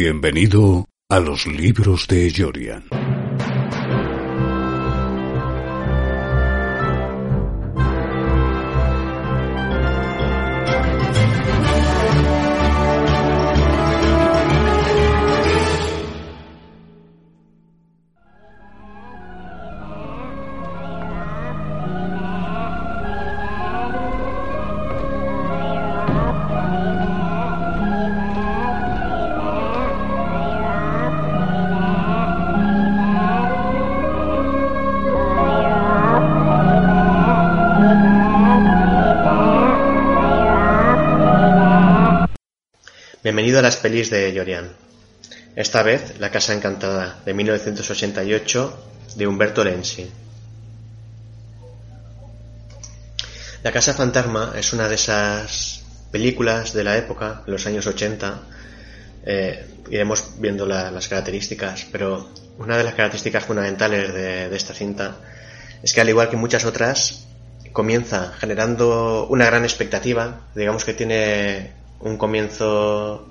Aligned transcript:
Bienvenido 0.00 0.84
a 1.08 1.18
los 1.18 1.44
libros 1.48 2.06
de 2.06 2.32
Jorian. 2.32 2.84
Bienvenido 43.28 43.58
a 43.58 43.62
las 43.62 43.76
pelis 43.76 44.08
de 44.08 44.32
Jorian. 44.34 44.72
Esta 45.54 45.82
vez 45.82 46.18
La 46.18 46.30
Casa 46.30 46.54
Encantada, 46.54 47.18
de 47.26 47.34
1988, 47.34 48.86
de 49.16 49.26
Humberto 49.26 49.62
Lenzi. 49.64 50.10
La 53.62 53.70
Casa 53.70 53.92
Fantasma 53.92 54.54
es 54.56 54.72
una 54.72 54.88
de 54.88 54.94
esas 54.94 55.82
películas 56.10 56.72
de 56.72 56.84
la 56.84 56.96
época, 56.96 57.42
de 57.44 57.52
los 57.52 57.66
años 57.66 57.86
80. 57.86 58.40
Eh, 59.26 59.74
iremos 59.90 60.24
viendo 60.38 60.64
la- 60.64 60.90
las 60.90 61.06
características, 61.08 61.86
pero 61.92 62.30
una 62.56 62.78
de 62.78 62.84
las 62.84 62.94
características 62.94 63.44
fundamentales 63.44 64.14
de 64.14 64.56
esta 64.56 64.72
cinta 64.72 65.16
es 65.82 65.92
que 65.92 66.00
al 66.00 66.08
igual 66.08 66.30
que 66.30 66.36
muchas 66.38 66.64
otras, 66.64 67.26
comienza 67.74 68.32
generando 68.40 69.26
una 69.28 69.44
gran 69.44 69.64
expectativa, 69.64 70.46
digamos 70.54 70.86
que 70.86 70.94
tiene 70.94 71.76
un 72.00 72.16
comienzo 72.16 73.28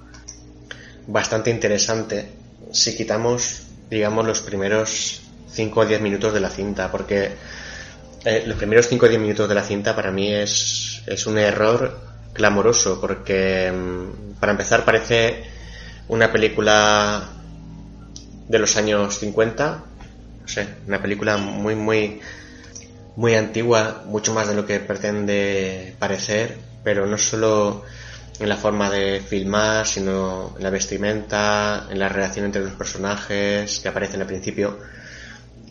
bastante 1.08 1.50
interesante 1.50 2.30
si 2.72 2.96
quitamos, 2.96 3.68
digamos, 3.90 4.26
los 4.26 4.42
primeros 4.42 5.22
5 5.50 5.80
o 5.80 5.86
10 5.86 6.02
minutos 6.02 6.34
de 6.34 6.40
la 6.40 6.50
cinta, 6.50 6.92
porque 6.92 7.32
eh, 8.26 8.44
los 8.46 8.58
primeros 8.58 8.88
5 8.88 9.06
o 9.06 9.10
10 9.10 9.22
minutos 9.22 9.50
de 9.50 9.56
la 9.56 9.64
cinta 9.64 9.96
para 9.96 10.12
mí 10.12 10.34
es, 10.34 11.02
es 11.08 11.26
un 11.28 11.38
error 11.38 12.00
clamoroso, 12.34 13.00
porque 13.00 13.72
mm, 13.72 14.40
para 14.40 14.52
empezar 14.52 14.84
parece 14.86 15.44
una 16.08 16.32
película 16.32 17.24
de 18.48 18.60
los 18.60 18.76
años 18.78 19.18
50, 19.20 19.84
no 20.42 20.48
sé, 20.48 20.68
una 20.88 21.02
película 21.02 21.38
muy, 21.38 21.76
muy, 21.76 22.22
muy 23.16 23.36
antigua, 23.36 24.04
mucho 24.06 24.34
más 24.34 24.48
de 24.48 24.56
lo 24.56 24.66
que 24.66 24.80
pretende 24.80 25.96
parecer, 26.00 26.58
pero 26.84 27.06
no 27.06 27.18
solo 27.18 27.84
en 28.40 28.50
la 28.50 28.58
forma 28.58 28.90
de 28.90 29.22
filmar, 29.22 29.88
sino 29.88 30.54
en 30.58 30.64
la 30.64 30.70
vestimenta, 30.70 31.88
en 31.90 32.00
la 32.00 32.10
relación 32.10 32.46
entre 32.46 32.62
los 32.64 32.74
personajes 32.74 33.80
que 33.80 33.88
aparecen 33.88 34.22
al 34.22 34.28
principio. 34.28 34.78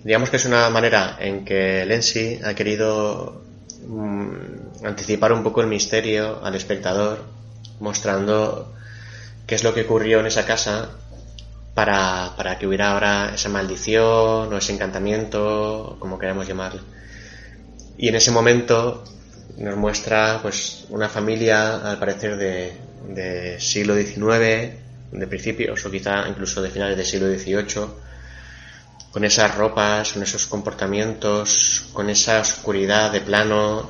Digamos 0.03 0.31
que 0.31 0.37
es 0.37 0.47
una 0.47 0.69
manera 0.71 1.17
en 1.21 1.45
que 1.45 1.85
Lenzi 1.87 2.41
ha 2.45 2.55
querido 2.55 3.43
mm, 3.87 4.85
anticipar 4.85 5.33
un 5.33 5.43
poco 5.43 5.61
el 5.61 5.69
misterio 5.69 6.45
al 6.45 6.55
espectador, 6.55 7.25
mostrando 7.81 8.73
qué 9.47 9.55
es 9.55 9.63
lo 9.63 9.73
que 9.73 9.83
ocurrió 9.83 10.21
en 10.21 10.27
esa 10.27 10.45
casa 10.45 10.91
para, 11.75 12.33
para 12.37 12.59
que 12.59 12.67
hubiera 12.67 12.93
ahora 12.93 13.33
esa 13.35 13.49
maldición 13.49 14.53
o 14.53 14.57
ese 14.57 14.73
encantamiento, 14.73 15.97
como 16.01 16.19
queramos 16.19 16.49
llamarlo. 16.49 16.83
Y 17.99 18.09
en 18.09 18.17
ese 18.17 18.31
momento 18.31 19.05
nos 19.57 19.77
muestra 19.77 20.39
pues 20.43 20.85
una 20.91 21.09
familia 21.09 21.77
al 21.91 21.99
parecer 21.99 22.37
de, 22.37 22.73
de 23.09 23.61
siglo 23.61 23.95
XIX, 23.95 24.79
de 25.13 25.27
principios 25.27 25.85
o 25.85 25.91
quizá 25.91 26.29
incluso 26.29 26.61
de 26.61 26.71
finales 26.71 26.97
del 26.97 27.07
siglo 27.07 27.29
XVIII, 27.29 27.87
con 29.13 29.25
esas 29.25 29.55
ropas, 29.57 30.13
con 30.13 30.23
esos 30.23 30.47
comportamientos, 30.47 31.89
con 31.93 32.11
esa 32.11 32.41
oscuridad 32.41 33.13
de 33.13 33.21
plano, 33.23 33.89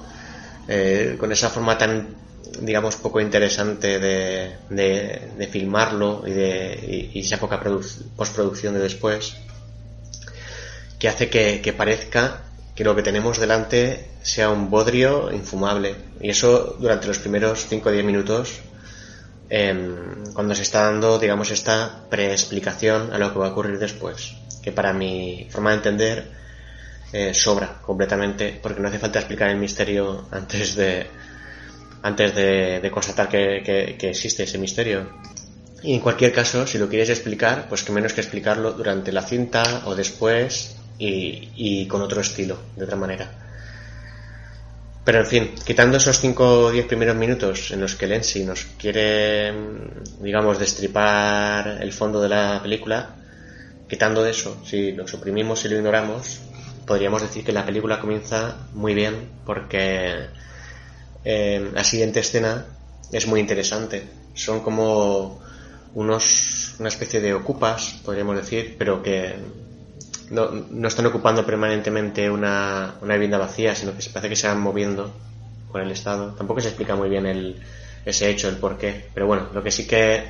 eh, 0.68 1.16
con 1.18 1.32
esa 1.32 1.50
forma 1.50 1.76
tan 1.76 2.14
digamos 2.60 2.96
poco 2.96 3.20
interesante 3.20 3.98
de, 3.98 4.56
de, 4.70 5.20
de 5.36 5.46
filmarlo 5.48 6.22
y 6.26 6.30
de 6.30 7.10
y, 7.12 7.20
esa 7.20 7.38
poca 7.38 7.60
produ- 7.60 8.02
postproducción 8.16 8.74
de 8.74 8.80
después 8.80 9.34
que 10.98 11.08
hace 11.08 11.28
que 11.28 11.72
parezca 11.76 12.40
que 12.76 12.84
lo 12.84 12.94
que 12.94 13.02
tenemos 13.02 13.38
delante 13.40 14.10
sea 14.22 14.50
un 14.50 14.70
bodrio 14.70 15.32
infumable. 15.32 15.96
Y 16.20 16.30
eso 16.30 16.76
durante 16.78 17.08
los 17.08 17.18
primeros 17.18 17.66
5 17.68 17.88
o 17.88 17.92
10 17.92 18.04
minutos, 18.04 18.60
em, 19.48 20.32
cuando 20.34 20.54
se 20.54 20.62
está 20.62 20.82
dando, 20.84 21.18
digamos, 21.18 21.50
esta 21.50 22.06
preexplicación 22.10 23.12
a 23.12 23.18
lo 23.18 23.32
que 23.32 23.38
va 23.38 23.48
a 23.48 23.50
ocurrir 23.50 23.78
después. 23.78 24.34
Que 24.62 24.72
para 24.72 24.92
mi 24.92 25.48
forma 25.50 25.70
de 25.70 25.76
entender 25.76 26.36
eh, 27.12 27.32
sobra 27.32 27.80
completamente, 27.82 28.58
porque 28.62 28.80
no 28.80 28.88
hace 28.88 28.98
falta 28.98 29.20
explicar 29.20 29.48
el 29.50 29.56
misterio 29.58 30.26
antes 30.32 30.74
de, 30.74 31.06
antes 32.02 32.34
de, 32.34 32.80
de 32.80 32.90
constatar 32.90 33.28
que, 33.28 33.62
que- 33.64 33.96
que 33.96 34.10
existe 34.10 34.42
ese 34.42 34.58
misterio. 34.58 35.08
Y 35.82 35.94
en 35.94 36.00
cualquier 36.00 36.32
caso, 36.32 36.66
si 36.66 36.78
lo 36.78 36.88
quieres 36.88 37.08
explicar, 37.10 37.68
pues 37.68 37.84
que 37.84 37.92
menos 37.92 38.12
que 38.12 38.20
explicarlo 38.20 38.72
durante 38.72 39.12
la 39.12 39.22
cinta 39.22 39.82
o 39.86 39.94
después 39.94 40.76
y, 40.98 41.50
y 41.54 41.86
con 41.86 42.02
otro 42.02 42.20
estilo, 42.20 42.58
de 42.76 42.84
otra 42.84 42.96
manera. 42.96 43.46
Pero 45.06 45.20
en 45.20 45.26
fin, 45.26 45.54
quitando 45.64 45.98
esos 45.98 46.18
5 46.18 46.64
o 46.66 46.70
10 46.72 46.86
primeros 46.86 47.14
minutos 47.14 47.70
en 47.70 47.80
los 47.80 47.94
que 47.94 48.08
Lenzi 48.08 48.44
nos 48.44 48.64
quiere, 48.76 49.52
mm, 49.52 50.22
digamos, 50.24 50.58
destripar 50.58 51.78
el 51.80 51.92
fondo 51.92 52.20
de 52.20 52.28
la 52.28 52.58
película, 52.60 53.14
quitando 53.88 54.26
eso, 54.26 54.60
si 54.64 54.90
lo 54.90 55.06
suprimimos 55.06 55.64
y 55.64 55.68
lo 55.68 55.76
ignoramos, 55.76 56.40
podríamos 56.84 57.22
decir 57.22 57.44
que 57.44 57.52
la 57.52 57.64
película 57.64 58.00
comienza 58.00 58.56
muy 58.74 58.94
bien 58.94 59.28
porque 59.44 60.26
eh, 61.24 61.70
la 61.72 61.84
siguiente 61.84 62.18
escena 62.18 62.66
es 63.12 63.28
muy 63.28 63.38
interesante. 63.38 64.08
Son 64.34 64.60
como 64.60 65.40
unos, 65.94 66.74
una 66.80 66.88
especie 66.88 67.20
de 67.20 67.32
ocupas, 67.32 68.00
podríamos 68.04 68.34
decir, 68.34 68.74
pero 68.76 69.04
que 69.04 69.36
no, 70.30 70.50
no 70.70 70.88
están 70.88 71.06
ocupando 71.06 71.44
permanentemente 71.46 72.30
una, 72.30 72.96
una 73.00 73.14
vivienda 73.14 73.38
vacía, 73.38 73.74
sino 73.74 73.92
que 73.96 74.02
parece 74.10 74.28
que 74.30 74.36
se 74.36 74.48
van 74.48 74.60
moviendo 74.60 75.20
con 75.66 75.80
el 75.82 75.90
Estado. 75.90 76.34
Tampoco 76.34 76.60
se 76.60 76.68
explica 76.68 76.94
muy 76.96 77.08
bien 77.08 77.26
el, 77.26 77.62
ese 78.04 78.30
hecho, 78.30 78.48
el 78.48 78.56
por 78.58 78.78
qué. 78.78 79.10
Pero 79.14 79.26
bueno, 79.26 79.48
lo 79.52 79.62
que 79.62 79.70
sí 79.70 79.86
que, 79.86 80.24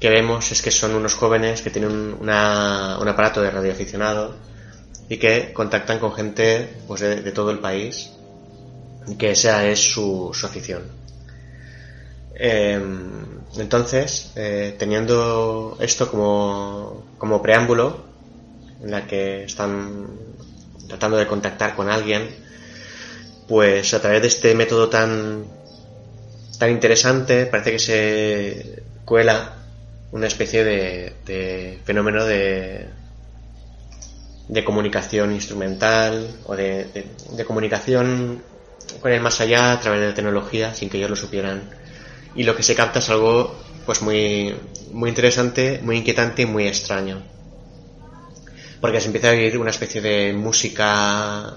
que 0.00 0.10
vemos 0.10 0.50
es 0.52 0.62
que 0.62 0.70
son 0.70 0.94
unos 0.94 1.14
jóvenes 1.14 1.62
que 1.62 1.70
tienen 1.70 1.90
un, 1.92 2.16
una- 2.20 2.98
un 3.00 3.08
aparato 3.08 3.42
de 3.42 3.50
radioaficionado 3.50 4.36
y 5.08 5.18
que 5.18 5.52
contactan 5.52 5.98
con 6.00 6.14
gente 6.14 6.82
pues, 6.86 7.00
de, 7.02 7.32
todo 7.32 7.50
el 7.52 7.60
país 7.60 8.18
y 9.06 9.16
que 9.16 9.32
esa 9.32 9.66
es 9.66 9.80
su, 9.92 10.30
su 10.34 10.46
afición. 10.46 10.92
Eh, 12.38 12.80
entonces, 13.58 14.32
eh, 14.36 14.74
teniendo 14.78 15.76
esto 15.80 16.10
como, 16.10 17.06
como 17.18 17.42
preámbulo, 17.42 18.09
en 18.82 18.90
la 18.90 19.06
que 19.06 19.44
están 19.44 20.06
tratando 20.88 21.16
de 21.16 21.26
contactar 21.26 21.74
con 21.76 21.88
alguien, 21.88 22.28
pues 23.48 23.94
a 23.94 24.00
través 24.00 24.22
de 24.22 24.28
este 24.28 24.54
método 24.54 24.88
tan, 24.88 25.44
tan 26.58 26.70
interesante 26.70 27.46
parece 27.46 27.72
que 27.72 27.78
se 27.78 28.82
cuela 29.04 29.56
una 30.12 30.26
especie 30.26 30.64
de, 30.64 31.14
de 31.24 31.78
fenómeno 31.84 32.24
de, 32.24 32.86
de 34.48 34.64
comunicación 34.64 35.32
instrumental 35.32 36.28
o 36.46 36.56
de, 36.56 37.06
de, 37.36 37.44
comunicación 37.44 38.42
con 39.00 39.12
el 39.12 39.20
más 39.20 39.40
allá 39.40 39.72
a 39.72 39.80
través 39.80 40.00
de 40.00 40.08
la 40.08 40.14
tecnología 40.14 40.74
sin 40.74 40.90
que 40.90 40.98
ellos 40.98 41.10
lo 41.10 41.16
supieran. 41.16 41.62
Y 42.34 42.42
lo 42.42 42.56
que 42.56 42.62
se 42.62 42.74
capta 42.74 42.98
es 42.98 43.10
algo 43.10 43.56
pues 43.86 44.02
muy, 44.02 44.54
muy 44.92 45.08
interesante, 45.08 45.80
muy 45.82 45.96
inquietante 45.96 46.42
y 46.42 46.46
muy 46.46 46.66
extraño. 46.66 47.22
Porque 48.80 49.00
se 49.00 49.06
empieza 49.06 49.28
a 49.28 49.32
oír 49.32 49.58
una 49.58 49.70
especie 49.70 50.00
de 50.00 50.32
música 50.32 51.54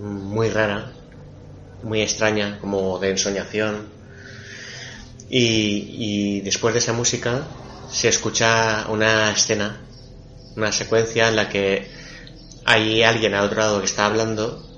muy 0.00 0.48
rara, 0.48 0.92
muy 1.82 2.00
extraña, 2.00 2.58
como 2.60 2.98
de 2.98 3.10
ensoñación. 3.10 3.88
Y, 5.28 6.38
y 6.38 6.40
después 6.40 6.72
de 6.72 6.80
esa 6.80 6.92
música 6.92 7.42
se 7.90 8.08
escucha 8.08 8.86
una 8.88 9.30
escena, 9.30 9.80
una 10.56 10.72
secuencia 10.72 11.28
en 11.28 11.36
la 11.36 11.48
que 11.48 11.90
hay 12.64 13.02
alguien 13.02 13.34
al 13.34 13.44
otro 13.44 13.60
lado 13.60 13.80
que 13.80 13.86
está 13.86 14.06
hablando, 14.06 14.68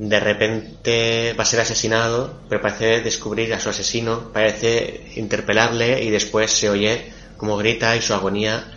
de 0.00 0.18
repente 0.18 1.34
va 1.38 1.42
a 1.42 1.46
ser 1.46 1.60
asesinado, 1.60 2.40
pero 2.48 2.62
parece 2.62 3.00
descubrir 3.00 3.52
a 3.52 3.60
su 3.60 3.68
asesino, 3.68 4.32
parece 4.32 5.12
interpelarle 5.16 6.02
y 6.02 6.08
después 6.08 6.50
se 6.50 6.70
oye 6.70 7.12
como 7.36 7.58
grita 7.58 7.94
y 7.96 8.02
su 8.02 8.14
agonía, 8.14 8.72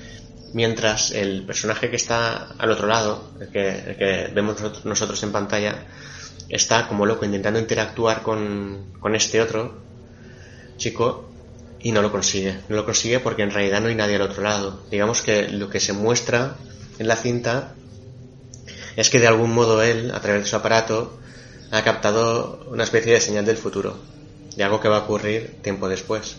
mientras 0.53 1.11
el 1.11 1.43
personaje 1.43 1.89
que 1.89 1.95
está 1.95 2.53
al 2.57 2.71
otro 2.71 2.87
lado, 2.87 3.31
el 3.39 3.49
que, 3.49 4.31
vemos 4.33 4.57
nosotros 4.85 5.21
en 5.23 5.31
pantalla, 5.31 5.85
está 6.49 6.87
como 6.87 7.05
loco 7.05 7.25
intentando 7.25 7.59
interactuar 7.59 8.21
con, 8.21 8.93
con 8.99 9.15
este 9.15 9.41
otro 9.41 9.81
chico 10.77 11.29
y 11.79 11.91
no 11.91 12.01
lo 12.01 12.11
consigue. 12.11 12.59
No 12.69 12.75
lo 12.75 12.85
consigue 12.85 13.19
porque 13.19 13.43
en 13.43 13.51
realidad 13.51 13.81
no 13.81 13.87
hay 13.87 13.95
nadie 13.95 14.15
al 14.15 14.21
otro 14.21 14.41
lado. 14.43 14.81
Digamos 14.89 15.21
que 15.21 15.49
lo 15.49 15.69
que 15.69 15.79
se 15.79 15.93
muestra 15.93 16.55
en 16.99 17.07
la 17.07 17.15
cinta 17.15 17.75
es 18.95 19.09
que 19.09 19.19
de 19.19 19.27
algún 19.27 19.53
modo 19.53 19.81
él, 19.81 20.11
a 20.13 20.21
través 20.21 20.43
de 20.43 20.49
su 20.49 20.55
aparato, 20.55 21.19
ha 21.71 21.83
captado 21.83 22.65
una 22.69 22.83
especie 22.83 23.13
de 23.13 23.19
señal 23.19 23.45
del 23.45 23.57
futuro, 23.57 23.97
de 24.55 24.63
algo 24.63 24.79
que 24.79 24.87
va 24.87 24.97
a 24.97 24.99
ocurrir 25.01 25.57
tiempo 25.61 25.89
después. 25.89 26.37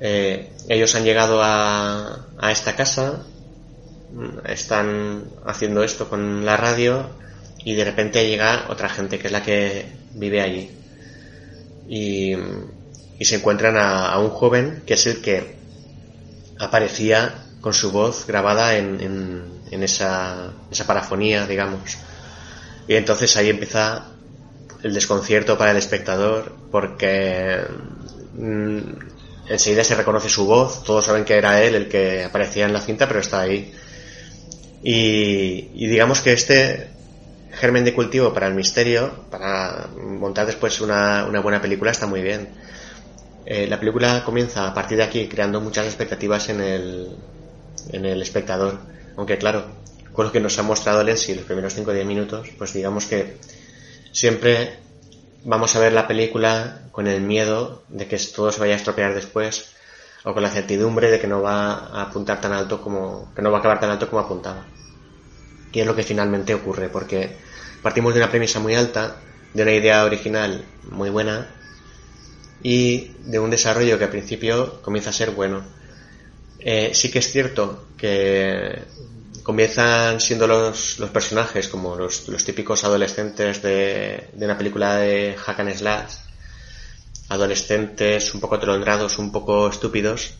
Eh, 0.00 0.50
ellos 0.68 0.94
han 0.94 1.04
llegado 1.04 1.42
a, 1.42 2.26
a 2.38 2.52
esta 2.52 2.76
casa, 2.76 3.24
están 4.46 5.24
haciendo 5.44 5.82
esto 5.82 6.08
con 6.08 6.44
la 6.44 6.56
radio 6.56 7.10
y 7.64 7.74
de 7.74 7.84
repente 7.84 8.28
llega 8.28 8.66
otra 8.68 8.88
gente 8.88 9.18
que 9.18 9.26
es 9.26 9.32
la 9.32 9.42
que 9.42 9.86
vive 10.12 10.40
allí. 10.40 10.70
Y, 11.88 12.34
y 13.18 13.24
se 13.24 13.36
encuentran 13.36 13.76
a, 13.76 14.18
un 14.18 14.30
joven 14.30 14.82
que 14.86 14.94
es 14.94 15.06
el 15.06 15.20
que 15.20 15.56
aparecía 16.58 17.34
con 17.60 17.74
su 17.74 17.90
voz 17.90 18.26
grabada 18.26 18.76
en, 18.76 19.00
en 19.70 19.82
esa, 19.82 20.52
esa 20.70 20.86
parafonía, 20.86 21.46
digamos. 21.46 21.98
Y 22.86 22.94
entonces 22.94 23.36
ahí 23.36 23.50
empieza 23.50 24.06
el 24.82 24.94
desconcierto 24.94 25.56
para 25.56 25.70
el 25.70 25.78
espectador 25.78 26.54
porque 26.70 27.60
mm, 28.34 28.78
enseguida 29.48 29.84
se 29.84 29.94
reconoce 29.94 30.28
su 30.28 30.46
voz, 30.46 30.84
todos 30.84 31.04
saben 31.04 31.24
que 31.24 31.34
era 31.34 31.62
él 31.62 31.74
el 31.74 31.88
que 31.88 32.24
aparecía 32.24 32.66
en 32.66 32.72
la 32.72 32.80
cinta, 32.80 33.06
pero 33.08 33.20
está 33.20 33.40
ahí. 33.40 33.72
Y, 34.82 35.70
y 35.74 35.86
digamos 35.86 36.20
que 36.20 36.32
este 36.32 36.88
germen 37.52 37.84
de 37.84 37.94
cultivo 37.94 38.32
para 38.32 38.46
el 38.46 38.54
misterio, 38.54 39.24
para 39.30 39.88
montar 39.96 40.46
después 40.46 40.80
una, 40.80 41.28
buena 41.42 41.60
película, 41.60 41.90
está 41.90 42.06
muy 42.06 42.22
bien. 42.22 42.48
Eh, 43.46 43.66
la 43.66 43.78
película 43.78 44.22
comienza 44.24 44.66
a 44.66 44.74
partir 44.74 44.98
de 44.98 45.04
aquí 45.04 45.28
creando 45.28 45.60
muchas 45.60 45.86
expectativas 45.86 46.48
en 46.48 46.60
el, 46.60 47.16
en 47.92 48.06
el 48.06 48.22
espectador 48.22 48.78
aunque 49.16 49.38
claro, 49.38 49.64
con 50.12 50.26
lo 50.26 50.32
que 50.32 50.40
nos 50.40 50.58
ha 50.58 50.62
mostrado 50.62 51.02
Leslie 51.02 51.36
los 51.36 51.44
primeros 51.44 51.74
5 51.74 51.90
o 51.90 51.94
10 51.94 52.06
minutos, 52.06 52.48
pues 52.58 52.72
digamos 52.72 53.06
que 53.06 53.36
siempre 54.12 54.76
vamos 55.44 55.76
a 55.76 55.80
ver 55.80 55.92
la 55.92 56.08
película 56.08 56.82
con 56.90 57.06
el 57.06 57.20
miedo 57.20 57.82
de 57.88 58.06
que 58.06 58.18
todo 58.34 58.50
se 58.50 58.60
vaya 58.60 58.74
a 58.74 58.76
estropear 58.76 59.14
después 59.14 59.74
o 60.24 60.32
con 60.32 60.42
la 60.42 60.50
certidumbre 60.50 61.10
de 61.10 61.20
que 61.20 61.26
no 61.26 61.42
va 61.42 61.72
a 61.72 62.02
apuntar 62.02 62.40
tan 62.40 62.52
alto 62.52 62.80
como 62.80 63.32
que 63.34 63.42
no 63.42 63.50
va 63.50 63.58
a 63.58 63.60
acabar 63.60 63.80
tan 63.80 63.90
alto 63.90 64.08
como 64.08 64.22
apuntaba. 64.22 64.64
Y 65.72 65.80
es 65.80 65.86
lo 65.86 65.94
que 65.94 66.02
finalmente 66.02 66.54
ocurre 66.54 66.88
porque 66.88 67.36
partimos 67.82 68.14
de 68.14 68.20
una 68.20 68.30
premisa 68.30 68.60
muy 68.60 68.74
alta, 68.74 69.16
de 69.52 69.62
una 69.62 69.72
idea 69.72 70.04
original 70.04 70.64
muy 70.90 71.10
buena 71.10 71.48
y 72.62 73.12
de 73.24 73.38
un 73.38 73.50
desarrollo 73.50 73.98
que 73.98 74.04
al 74.04 74.10
principio 74.10 74.80
comienza 74.82 75.10
a 75.10 75.12
ser 75.12 75.32
bueno 75.32 75.62
eh, 76.66 76.94
sí 76.94 77.10
que 77.10 77.18
es 77.18 77.30
cierto 77.30 77.88
que 77.98 78.84
comienzan 79.44 80.20
siendo 80.20 80.46
los, 80.46 80.98
los 80.98 81.10
personajes 81.10 81.68
como 81.68 81.94
los, 81.94 82.26
los, 82.28 82.44
típicos 82.44 82.82
adolescentes 82.82 83.62
de, 83.62 84.30
de 84.32 84.44
una 84.44 84.56
película 84.56 84.96
de 84.96 85.36
Hack 85.36 85.60
and 85.60 85.74
Slash, 85.74 86.14
adolescentes 87.28 88.34
un 88.34 88.40
poco 88.40 88.56
atolondrados, 88.56 89.18
un 89.18 89.30
poco 89.30 89.68
estúpidos, 89.68 90.34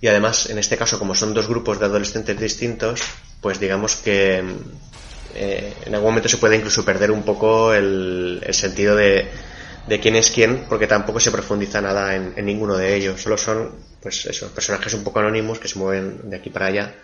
y 0.00 0.06
además 0.06 0.48
en 0.48 0.58
este 0.58 0.76
caso 0.76 1.00
como 1.00 1.16
son 1.16 1.34
dos 1.34 1.48
grupos 1.48 1.80
de 1.80 1.86
adolescentes 1.86 2.38
distintos, 2.38 3.02
pues 3.40 3.58
digamos 3.58 3.96
que 3.96 4.42
eh, 5.34 5.74
en 5.84 5.94
algún 5.94 6.10
momento 6.10 6.28
se 6.28 6.38
puede 6.38 6.56
incluso 6.56 6.84
perder 6.84 7.10
un 7.10 7.24
poco 7.24 7.74
el, 7.74 8.40
el 8.46 8.54
sentido 8.54 8.94
de, 8.94 9.28
de 9.88 10.00
quién 10.00 10.14
es 10.14 10.30
quién, 10.30 10.66
porque 10.68 10.86
tampoco 10.86 11.18
se 11.18 11.32
profundiza 11.32 11.80
nada 11.80 12.14
en, 12.14 12.34
en 12.36 12.46
ninguno 12.46 12.76
de 12.76 12.94
ellos, 12.94 13.20
solo 13.20 13.36
son 13.36 13.72
pues 14.00 14.26
eso, 14.26 14.48
personajes 14.54 14.94
un 14.94 15.02
poco 15.02 15.18
anónimos 15.18 15.58
que 15.58 15.66
se 15.66 15.78
mueven 15.78 16.30
de 16.30 16.36
aquí 16.36 16.48
para 16.48 16.66
allá 16.66 16.94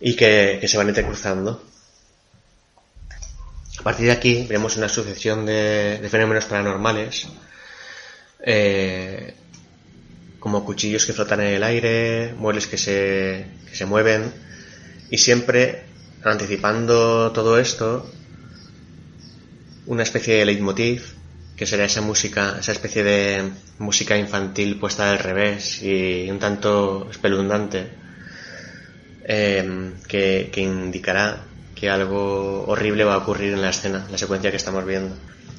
y 0.00 0.14
que, 0.14 0.60
se 0.66 0.76
van 0.76 0.88
entrecruzando. 0.88 1.62
A 3.78 3.82
partir 3.82 4.06
de 4.06 4.12
aquí 4.12 4.46
vemos 4.48 4.76
una 4.76 4.88
sucesión 4.88 5.46
de, 5.46 5.98
de 6.00 6.08
fenómenos 6.08 6.46
paranormales, 6.46 7.28
eh, 8.44 9.34
como 10.38 10.64
cuchillos 10.64 11.06
que 11.06 11.12
flotan 11.12 11.40
en 11.40 11.54
el 11.54 11.62
aire, 11.62 12.34
muebles 12.36 12.66
que 12.66 12.78
se, 12.78 13.46
que 13.68 13.76
se 13.76 13.86
mueven, 13.86 14.32
y 15.10 15.18
siempre 15.18 15.84
anticipando 16.24 17.32
todo 17.32 17.58
esto, 17.58 18.10
una 19.86 20.02
especie 20.02 20.36
de 20.36 20.44
leitmotiv 20.46 21.14
que 21.56 21.66
será 21.66 21.84
esa 21.84 22.00
música, 22.00 22.56
esa 22.58 22.72
especie 22.72 23.02
de 23.02 23.50
música 23.78 24.16
infantil 24.16 24.78
puesta 24.78 25.10
al 25.10 25.18
revés 25.18 25.82
y 25.82 26.30
un 26.30 26.38
tanto 26.38 27.08
espeluznante, 27.10 27.90
eh, 29.24 29.92
que, 30.08 30.50
indicará 30.56 31.44
que 31.74 31.88
algo 31.88 32.64
horrible 32.66 33.04
va 33.04 33.14
a 33.14 33.18
ocurrir 33.18 33.52
en 33.52 33.62
la 33.62 33.70
escena, 33.70 34.06
la 34.10 34.18
secuencia 34.18 34.50
que 34.50 34.56
estamos 34.56 34.84
viendo. 34.84 35.16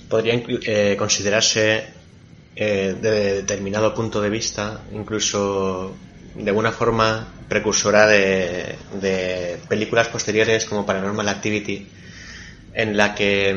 Podría 0.09 0.33
eh, 0.35 0.95
considerarse 0.97 1.85
eh, 2.55 2.95
de 3.01 3.35
determinado 3.35 3.93
punto 3.93 4.21
de 4.21 4.29
vista, 4.29 4.81
incluso 4.93 5.95
de 6.35 6.49
alguna 6.49 6.71
forma 6.71 7.27
precursora 7.47 8.07
de, 8.07 8.75
de 9.01 9.57
películas 9.67 10.07
posteriores 10.07 10.65
como 10.65 10.85
Paranormal 10.85 11.27
Activity, 11.27 11.87
en 12.73 12.95
la 12.95 13.13
que 13.15 13.49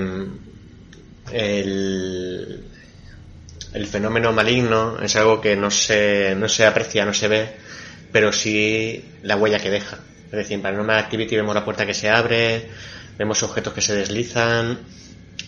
el, 1.33 2.65
el 3.73 3.87
fenómeno 3.87 4.33
maligno 4.33 4.99
es 5.01 5.17
algo 5.17 5.41
que 5.41 5.57
no 5.57 5.71
se, 5.71 6.35
no 6.37 6.49
se 6.49 6.67
aprecia, 6.67 7.05
no 7.05 7.15
se 7.15 7.29
ve, 7.29 7.49
pero 8.15 8.31
sí 8.31 9.03
la 9.25 9.35
huella 9.37 9.59
que 9.59 9.71
deja. 9.71 9.99
Es 10.27 10.31
decir, 10.31 10.53
en 10.55 10.63
Paranormal 10.63 10.99
Activity 10.99 11.35
vemos 11.35 11.53
la 11.53 11.65
puerta 11.65 11.85
que 11.85 11.95
se 11.95 12.09
abre, 12.09 12.71
vemos 13.19 13.43
objetos 13.43 13.73
que 13.73 13.81
se 13.81 13.93
deslizan, 13.97 14.79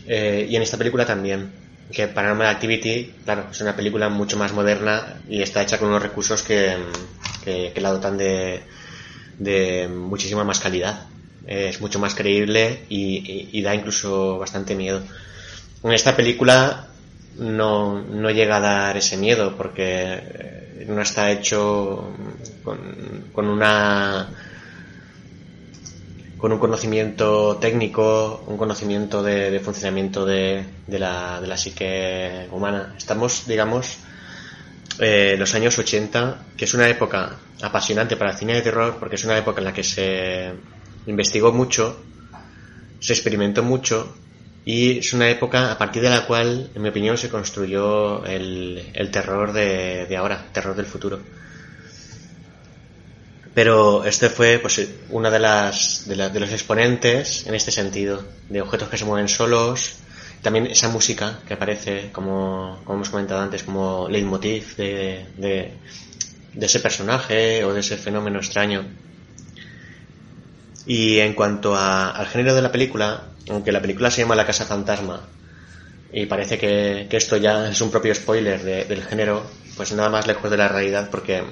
eh, 0.08 0.48
y 0.50 0.56
en 0.56 0.62
esta 0.62 0.76
película 0.76 1.06
también. 1.06 1.52
Que 1.92 2.08
Paranormal 2.08 2.48
Activity, 2.48 3.14
claro, 3.24 3.46
es 3.52 3.60
una 3.60 3.76
película 3.76 4.08
mucho 4.08 4.36
más 4.36 4.52
moderna 4.52 5.20
y 5.28 5.42
está 5.42 5.62
hecha 5.62 5.78
con 5.78 5.90
unos 5.90 6.02
recursos 6.02 6.42
que, 6.42 6.76
que, 7.44 7.80
la 7.80 7.92
dotan 7.92 8.18
de, 8.18 8.62
de 9.38 9.86
muchísima 9.86 10.42
más 10.42 10.58
calidad. 10.58 11.06
Es 11.46 11.80
mucho 11.80 12.00
más 12.00 12.16
creíble 12.16 12.80
y, 12.88 13.18
y, 13.18 13.48
y 13.52 13.62
da 13.62 13.76
incluso 13.76 14.40
bastante 14.40 14.74
miedo. 14.74 15.04
En 15.84 15.92
esta 15.92 16.16
película 16.16 16.88
no, 17.38 18.02
no 18.02 18.28
llega 18.32 18.56
a 18.56 18.60
dar 18.60 18.96
ese 18.96 19.16
miedo 19.16 19.56
porque 19.56 20.65
no 20.86 21.00
está 21.00 21.30
hecho 21.30 22.12
con, 22.62 23.30
con 23.32 23.46
una 23.46 24.28
con 26.38 26.52
un 26.52 26.58
conocimiento 26.58 27.56
técnico, 27.56 28.44
un 28.46 28.58
conocimiento 28.58 29.22
de, 29.22 29.58
funcionamiento 29.60 30.26
de, 30.26 30.64
de, 30.86 30.98
la, 30.98 31.40
de 31.40 31.46
la 31.46 31.56
psique 31.56 32.46
humana. 32.52 32.94
Estamos, 32.96 33.46
digamos, 33.46 33.98
eh, 34.98 35.36
los 35.38 35.54
años 35.54 35.78
80, 35.78 36.44
que 36.56 36.66
es 36.66 36.74
una 36.74 36.88
época 36.88 37.36
apasionante 37.62 38.16
para 38.16 38.32
el 38.32 38.36
cine 38.36 38.54
de 38.54 38.62
terror, 38.62 38.96
porque 38.98 39.16
es 39.16 39.24
una 39.24 39.38
época 39.38 39.60
en 39.60 39.64
la 39.64 39.72
que 39.72 39.82
se 39.82 40.52
investigó 41.06 41.52
mucho, 41.52 42.02
se 43.00 43.14
experimentó 43.14 43.62
mucho 43.62 44.14
Y 44.68 44.98
es 44.98 45.12
una 45.12 45.30
época 45.30 45.70
a 45.70 45.78
partir 45.78 46.02
de 46.02 46.10
la 46.10 46.26
cual, 46.26 46.70
en 46.74 46.82
mi 46.82 46.88
opinión, 46.88 47.16
se 47.16 47.28
construyó 47.28 48.26
el, 48.26 48.90
el 48.94 49.10
terror 49.12 49.52
de, 49.52 50.06
de 50.06 50.16
ahora, 50.16 50.44
terror 50.52 50.74
del 50.74 50.86
futuro. 50.86 51.20
Pero 53.54 54.04
este 54.04 54.28
fue 54.28 54.58
pues 54.58 54.84
uno 55.10 55.30
de, 55.30 55.38
las, 55.38 56.08
de, 56.08 56.16
de, 56.16 56.40
los 56.40 56.50
exponentes 56.50 57.46
en 57.46 57.54
este 57.54 57.70
sentido, 57.70 58.24
de 58.48 58.60
objetos 58.60 58.88
que 58.88 58.98
se 58.98 59.04
mueven 59.04 59.28
solos, 59.28 59.98
también 60.42 60.66
esa 60.66 60.88
música 60.88 61.38
que 61.46 61.54
aparece, 61.54 62.10
como, 62.10 62.80
como 62.84 62.96
hemos 62.96 63.10
comentado 63.10 63.42
antes, 63.42 63.62
como 63.62 64.08
leitmotiv 64.08 64.74
de, 64.74 65.26
de, 65.36 65.74
de 66.54 66.66
ese 66.66 66.80
personaje 66.80 67.64
o 67.64 67.72
de 67.72 67.80
ese 67.80 67.96
fenómeno 67.96 68.40
extraño. 68.40 68.84
Y 70.86 71.18
en 71.18 71.34
cuanto 71.34 71.74
a, 71.76 72.10
al 72.10 72.26
género 72.26 72.54
de 72.54 72.62
la 72.62 72.72
película, 72.72 73.24
aunque 73.50 73.72
la 73.72 73.80
película 73.80 74.10
se 74.10 74.22
llama 74.22 74.36
La 74.36 74.46
Casa 74.46 74.64
Fantasma, 74.64 75.20
y 76.12 76.26
parece 76.26 76.56
que, 76.58 77.08
esto 77.10 77.36
ya 77.36 77.68
es 77.68 77.80
un 77.80 77.90
propio 77.90 78.14
spoiler 78.14 78.62
de, 78.62 78.84
del 78.84 79.02
género, 79.04 79.44
pues 79.76 79.92
nada 79.92 80.08
más 80.08 80.26
lejos 80.26 80.50
de 80.50 80.56
la 80.56 80.68
realidad 80.68 81.08
porque 81.10 81.42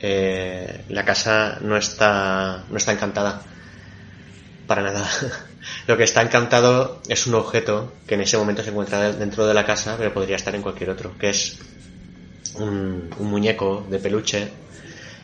eh, 0.00 0.84
la 0.88 1.04
casa 1.04 1.58
no 1.60 1.76
está, 1.76 2.64
no 2.68 2.76
está 2.76 2.92
encantada. 2.92 3.42
Para 4.66 4.82
nada. 4.82 5.08
Lo 5.86 5.96
que 5.96 6.04
está 6.04 6.22
encantado 6.22 7.00
es 7.08 7.26
un 7.26 7.34
objeto 7.34 7.92
que 8.06 8.14
en 8.14 8.20
ese 8.20 8.36
momento 8.36 8.62
se 8.62 8.70
encuentra 8.70 9.12
dentro 9.12 9.46
de 9.46 9.54
la 9.54 9.64
casa, 9.64 9.96
pero 9.96 10.12
podría 10.12 10.36
estar 10.36 10.54
en 10.54 10.62
cualquier 10.62 10.90
otro, 10.90 11.16
que 11.18 11.30
es 11.30 11.58
un, 12.54 13.10
un 13.18 13.26
muñeco 13.30 13.86
de 13.90 13.98
peluche 13.98 14.50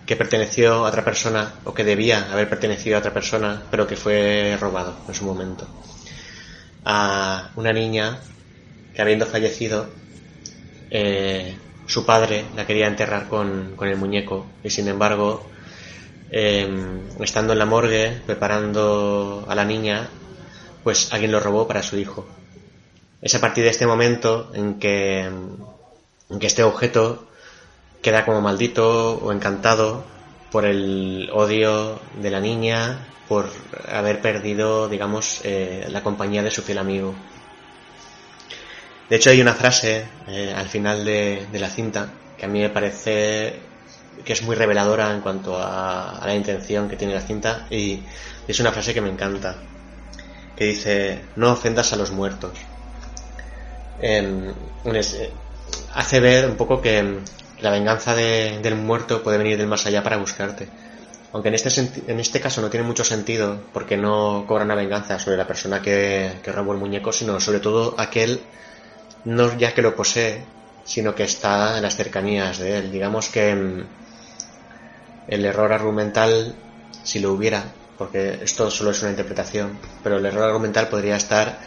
que 0.09 0.17
perteneció 0.17 0.87
a 0.87 0.89
otra 0.89 1.05
persona 1.05 1.53
o 1.65 1.75
que 1.75 1.85
debía 1.85 2.33
haber 2.33 2.49
pertenecido 2.49 2.97
a 2.97 3.01
otra 3.01 3.13
persona, 3.13 3.65
pero 3.71 3.87
que 3.87 3.95
fue 3.95 4.57
robado 4.59 4.97
en 5.07 5.15
su 5.15 5.27
momento. 5.27 5.69
A 6.83 7.51
una 7.57 7.75
niña 7.75 8.19
que 8.95 9.03
habiendo 9.03 9.27
fallecido, 9.27 9.91
eh, 10.91 11.55
su 11.85 12.07
padre 12.07 12.47
la 12.57 12.67
quería 12.67 12.87
enterrar 12.87 13.29
con, 13.29 13.75
con, 13.77 13.87
el 13.87 13.99
muñeco 13.99 14.47
y 14.65 14.71
sin 14.71 14.89
embargo, 14.89 15.47
eh, 16.31 16.67
estando 17.21 17.53
en 17.53 17.59
la 17.59 17.67
morgue 17.67 18.23
preparando 18.25 19.45
a 19.47 19.55
la 19.55 19.67
niña, 19.67 20.09
pues 20.85 21.13
alguien 21.13 21.33
lo 21.33 21.41
robó 21.41 21.69
para 21.69 21.83
su 21.83 21.99
hijo. 21.99 22.27
Es 23.21 23.35
a 23.35 23.43
partir 23.43 23.63
de 23.63 23.71
este 23.71 23.87
momento 23.87 24.51
en 24.55 24.79
que, 24.79 25.25
en 25.25 26.39
que 26.39 26.47
este 26.47 26.63
objeto 26.63 27.28
queda 28.03 28.25
como 28.25 28.41
maldito 28.41 29.19
o 29.19 29.33
encantado 29.33 30.05
por 30.51 30.65
el 30.65 31.31
odio 31.33 32.01
de 32.21 32.31
la 32.31 32.41
niña, 32.41 33.07
por 33.29 33.51
haber 33.91 34.21
perdido, 34.21 34.89
digamos, 34.89 35.41
eh, 35.45 35.87
la 35.91 36.03
compañía 36.03 36.43
de 36.43 36.51
su 36.51 36.63
fiel 36.63 36.79
amigo. 36.79 37.15
De 39.11 39.17
hecho, 39.17 39.31
hay 39.31 39.41
una 39.41 39.55
frase 39.55 40.07
eh, 40.27 40.55
al 40.57 40.69
final 40.69 41.05
de, 41.05 41.47
de, 41.51 41.59
la 41.59 41.69
cinta 41.69 42.09
que 42.37 42.47
a 42.47 42.49
mí 42.49 42.61
me 42.61 42.71
parece 42.71 43.69
que 44.25 44.33
es 44.33 44.43
muy 44.43 44.57
reveladora 44.57 45.13
en 45.13 45.21
cuanto 45.21 45.59
a, 45.59 46.21
la 46.25 46.35
intención 46.35 46.89
que 46.89 46.97
tiene 46.97 47.15
la 47.15 47.21
cinta 47.21 47.67
y 47.71 48.01
es 48.47 48.61
una 48.61 48.73
frase 48.73 48.95
que 48.95 49.01
me 49.01 49.11
encanta, 49.11 49.57
que 50.57 50.65
dice, 50.65 51.21
no 51.37 51.53
ofendas 51.53 51.93
a 51.93 51.97
los 51.97 52.11
muertos. 52.11 52.53
Eh, 54.01 54.43
hace 55.95 56.21
ver 56.21 56.49
un 56.49 56.57
poco 56.57 56.81
que 56.81 57.19
la 57.61 57.71
venganza 57.71 58.15
de, 58.15 58.59
del 58.63 58.77
muerto 58.77 59.23
puede 59.23 59.39
venir 59.39 59.59
del 59.59 59.67
más 59.67 59.87
allá 59.87 60.03
para 60.03 60.17
buscarte. 60.17 60.69
Aunque 61.33 61.49
en 61.49 61.55
este, 61.55 62.11
en 62.11 62.21
este 62.21 62.41
caso 62.41 62.61
no 62.63 62.71
tiene 62.71 62.87
mucho 62.87 63.05
sentido, 63.05 63.61
porque 63.73 63.97
no 63.97 64.45
cobra 64.47 64.65
una 64.65 64.75
venganza 64.75 65.19
sobre 65.19 65.37
la 65.37 65.47
persona 65.47 65.83
que, 65.83 66.39
que 66.43 66.53
robó 66.53 66.73
el 66.73 66.79
muñeco, 66.79 67.13
sino 67.13 67.39
sobre 67.39 67.61
todo 67.61 67.95
aquel, 67.99 68.41
no 69.25 69.57
ya 69.59 69.75
que 69.75 69.83
lo 69.83 69.95
posee, 69.95 70.43
sino 70.85 71.15
que 71.15 71.25
está 71.25 71.77
en 71.77 71.83
las 71.83 71.97
cercanías 71.97 72.59
de 72.59 72.79
él. 72.79 72.91
Digamos 72.91 73.29
que 73.29 73.55
mm, 73.55 73.87
el 75.29 75.45
error 75.45 75.73
argumental, 75.73 76.55
si 77.03 77.19
lo 77.19 77.33
hubiera, 77.33 77.65
porque 77.99 78.39
esto 78.43 78.71
solo 78.71 78.93
es 78.93 79.03
una 79.03 79.11
interpretación, 79.11 79.79
pero 80.03 80.17
el 80.17 80.25
error 80.25 80.45
argumental 80.45 80.89
podría 80.89 81.17
estar 81.17 81.59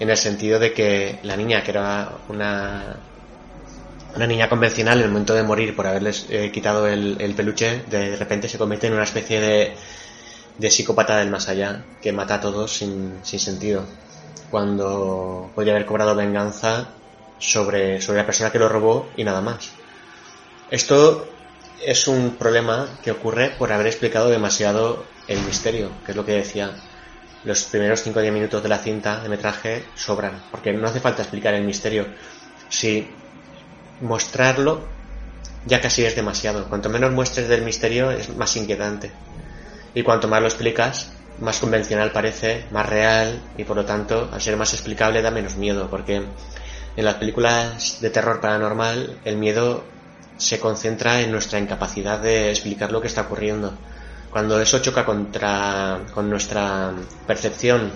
en 0.00 0.08
el 0.08 0.16
sentido 0.16 0.58
de 0.58 0.72
que 0.72 1.18
la 1.22 1.36
niña, 1.36 1.62
que 1.62 1.72
era 1.72 2.10
una 2.28 2.96
una 4.16 4.26
niña 4.26 4.48
convencional 4.48 4.98
en 4.98 5.04
el 5.04 5.10
momento 5.10 5.34
de 5.34 5.42
morir 5.42 5.74
por 5.74 5.86
haberles 5.86 6.26
eh, 6.30 6.50
quitado 6.52 6.86
el, 6.86 7.16
el, 7.20 7.34
peluche, 7.34 7.82
de 7.90 8.16
repente 8.16 8.48
se 8.48 8.58
convierte 8.58 8.86
en 8.86 8.94
una 8.94 9.02
especie 9.02 9.40
de, 9.40 9.74
de 10.58 10.70
psicópata 10.70 11.16
del 11.16 11.30
más 11.30 11.48
allá, 11.48 11.84
que 12.00 12.12
mata 12.12 12.36
a 12.36 12.40
todos 12.40 12.72
sin, 12.72 13.18
sin 13.22 13.40
sentido, 13.40 13.84
cuando 14.50 15.50
podría 15.54 15.74
haber 15.74 15.86
cobrado 15.86 16.14
venganza 16.14 16.88
sobre, 17.38 18.00
sobre 18.00 18.18
la 18.18 18.26
persona 18.26 18.52
que 18.52 18.58
lo 18.58 18.68
robó 18.68 19.08
y 19.16 19.24
nada 19.24 19.40
más. 19.40 19.70
Esto 20.70 21.28
es 21.84 22.06
un 22.06 22.36
problema 22.36 22.88
que 23.02 23.10
ocurre 23.10 23.50
por 23.58 23.72
haber 23.72 23.88
explicado 23.88 24.28
demasiado 24.30 25.04
el 25.26 25.40
misterio, 25.40 25.90
que 26.04 26.12
es 26.12 26.16
lo 26.16 26.24
que 26.24 26.32
decía. 26.32 26.70
Los 27.44 27.64
primeros 27.64 28.02
5 28.02 28.18
o 28.18 28.22
10 28.22 28.32
minutos 28.32 28.62
de 28.62 28.68
la 28.68 28.78
cinta 28.78 29.20
de 29.20 29.28
metraje 29.28 29.84
sobran, 29.94 30.42
porque 30.50 30.72
no 30.72 30.86
hace 30.86 31.00
falta 31.00 31.22
explicar 31.22 31.52
el 31.54 31.64
misterio. 31.64 32.06
Si 32.70 33.06
mostrarlo 34.00 34.82
ya 35.66 35.80
casi 35.80 36.04
es 36.04 36.14
demasiado. 36.16 36.68
Cuanto 36.68 36.90
menos 36.90 37.12
muestres 37.12 37.48
del 37.48 37.62
misterio 37.62 38.10
es 38.10 38.34
más 38.36 38.56
inquietante. 38.56 39.10
Y 39.94 40.02
cuanto 40.02 40.28
más 40.28 40.40
lo 40.40 40.48
explicas, 40.48 41.12
más 41.40 41.58
convencional 41.58 42.12
parece, 42.12 42.64
más 42.70 42.88
real 42.88 43.40
y 43.56 43.64
por 43.64 43.76
lo 43.76 43.84
tanto, 43.84 44.28
al 44.32 44.40
ser 44.40 44.56
más 44.56 44.72
explicable, 44.72 45.22
da 45.22 45.30
menos 45.30 45.56
miedo. 45.56 45.88
Porque 45.88 46.22
en 46.96 47.04
las 47.04 47.14
películas 47.14 47.98
de 48.00 48.10
terror 48.10 48.40
paranormal 48.40 49.20
el 49.24 49.36
miedo 49.36 49.84
se 50.36 50.58
concentra 50.58 51.20
en 51.20 51.30
nuestra 51.30 51.58
incapacidad 51.58 52.18
de 52.18 52.50
explicar 52.50 52.92
lo 52.92 53.00
que 53.00 53.06
está 53.06 53.22
ocurriendo. 53.22 53.72
Cuando 54.30 54.60
eso 54.60 54.80
choca 54.80 55.04
contra, 55.04 56.00
con 56.12 56.28
nuestra 56.28 56.92
percepción 57.26 57.92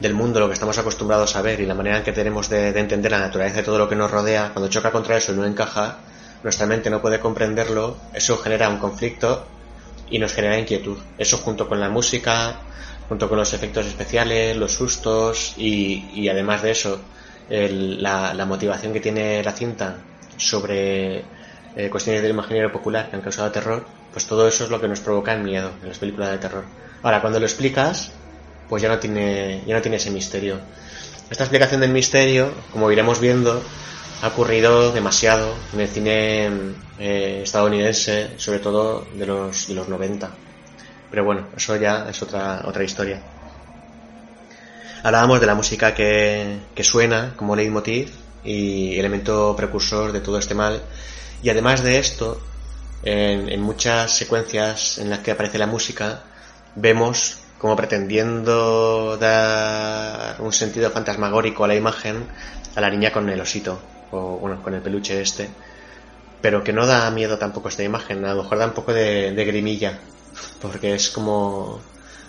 del 0.00 0.14
mundo, 0.14 0.40
lo 0.40 0.46
que 0.46 0.54
estamos 0.54 0.78
acostumbrados 0.78 1.36
a 1.36 1.42
ver 1.42 1.60
y 1.60 1.66
la 1.66 1.74
manera 1.74 1.98
en 1.98 2.04
que 2.04 2.12
tenemos 2.12 2.48
de, 2.48 2.72
de, 2.72 2.80
entender 2.80 3.10
la 3.10 3.18
naturaleza 3.18 3.56
de 3.56 3.62
todo 3.62 3.78
lo 3.78 3.88
que 3.88 3.96
nos 3.96 4.10
rodea, 4.10 4.50
cuando 4.52 4.70
choca 4.70 4.92
contra 4.92 5.16
eso 5.16 5.32
y 5.32 5.36
no 5.36 5.44
encaja, 5.44 5.98
nuestra 6.42 6.66
mente 6.66 6.88
no 6.88 7.02
puede 7.02 7.18
comprenderlo, 7.18 7.96
eso 8.14 8.38
genera 8.38 8.68
un 8.68 8.78
conflicto 8.78 9.46
y 10.10 10.18
nos 10.18 10.32
genera 10.32 10.58
inquietud. 10.58 10.98
Eso 11.18 11.38
junto 11.38 11.68
con 11.68 11.80
la 11.80 11.88
música, 11.88 12.56
junto 13.08 13.28
con 13.28 13.38
los 13.38 13.52
efectos 13.52 13.86
especiales, 13.86 14.56
los 14.56 14.72
sustos 14.72 15.54
y, 15.56 16.10
y 16.14 16.28
además 16.28 16.62
de 16.62 16.70
eso, 16.70 17.00
la, 17.48 18.44
motivación 18.46 18.92
que 18.92 19.00
tiene 19.00 19.42
la 19.42 19.52
cinta 19.52 19.96
sobre 20.36 21.24
eh, 21.76 21.90
cuestiones 21.90 22.22
del 22.22 22.32
imaginario 22.32 22.70
popular 22.70 23.08
que 23.08 23.16
han 23.16 23.22
causado 23.22 23.50
terror, 23.50 23.84
pues 24.12 24.26
todo 24.26 24.46
eso 24.46 24.64
es 24.64 24.70
lo 24.70 24.80
que 24.80 24.88
nos 24.88 25.00
provoca 25.00 25.32
el 25.32 25.42
miedo 25.42 25.70
en 25.82 25.88
las 25.88 25.98
películas 25.98 26.30
de 26.30 26.38
terror. 26.38 26.64
Ahora, 27.02 27.20
cuando 27.20 27.40
lo 27.40 27.46
explicas, 27.46 28.12
pues 28.68 28.82
ya 28.82 28.88
no 28.88 28.98
tiene, 28.98 29.62
ya 29.66 29.74
no 29.74 29.82
tiene 29.82 29.96
ese 29.96 30.10
misterio. 30.10 30.60
Esta 31.30 31.44
explicación 31.44 31.80
del 31.80 31.90
misterio, 31.90 32.52
como 32.72 32.90
iremos 32.90 33.20
viendo, 33.20 33.62
ha 34.22 34.28
ocurrido 34.28 34.92
demasiado 34.92 35.54
en 35.72 35.80
el 35.80 35.88
cine 35.88 36.50
eh, 36.98 37.40
estadounidense, 37.42 38.30
sobre 38.36 38.58
todo 38.58 39.06
de 39.14 39.26
los, 39.26 39.68
de 39.68 39.74
los 39.74 39.88
90. 39.88 40.30
Pero 41.10 41.24
bueno, 41.24 41.46
eso 41.56 41.76
ya 41.76 42.06
es 42.08 42.20
otra, 42.22 42.62
otra 42.64 42.82
historia. 42.84 43.20
Hablábamos 45.02 45.40
de 45.40 45.46
la 45.46 45.54
música 45.54 45.94
que, 45.94 46.58
que 46.74 46.82
suena 46.82 47.34
como 47.36 47.54
leitmotiv 47.54 48.10
y 48.42 48.98
elemento 48.98 49.54
precursor 49.56 50.12
de 50.12 50.20
todo 50.20 50.38
este 50.38 50.54
mal. 50.54 50.82
Y 51.42 51.50
además 51.50 51.82
de 51.82 51.98
esto, 51.98 52.40
en, 53.04 53.48
en 53.48 53.62
muchas 53.62 54.16
secuencias 54.16 54.98
en 54.98 55.10
las 55.10 55.20
que 55.20 55.30
aparece 55.30 55.58
la 55.58 55.66
música, 55.66 56.24
vemos 56.74 57.38
como 57.58 57.76
pretendiendo 57.76 59.16
dar 59.18 60.40
un 60.40 60.52
sentido 60.52 60.90
fantasmagórico 60.90 61.64
a 61.64 61.68
la 61.68 61.74
imagen 61.74 62.26
a 62.76 62.80
la 62.80 62.90
niña 62.90 63.12
con 63.12 63.28
el 63.28 63.40
osito 63.40 63.80
o 64.12 64.38
bueno 64.38 64.62
con 64.62 64.74
el 64.74 64.80
peluche 64.80 65.20
este. 65.20 65.48
Pero 66.40 66.62
que 66.62 66.72
no 66.72 66.86
da 66.86 67.10
miedo 67.10 67.36
tampoco 67.36 67.68
esta 67.68 67.82
imagen 67.82 68.24
a 68.24 68.34
lo 68.34 68.42
mejor 68.42 68.58
da 68.58 68.66
un 68.66 68.72
poco 68.72 68.92
de, 68.92 69.32
de 69.32 69.44
grimilla 69.44 69.98
porque 70.62 70.94
es 70.94 71.10
como 71.10 71.80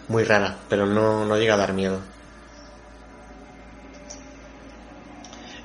muy 0.07 0.24
rara 0.24 0.57
pero 0.67 0.88
no, 0.88 1.25
no 1.25 1.38
llega 1.38 1.53
a 1.53 1.57
dar 1.57 1.74
miedo. 1.74 2.00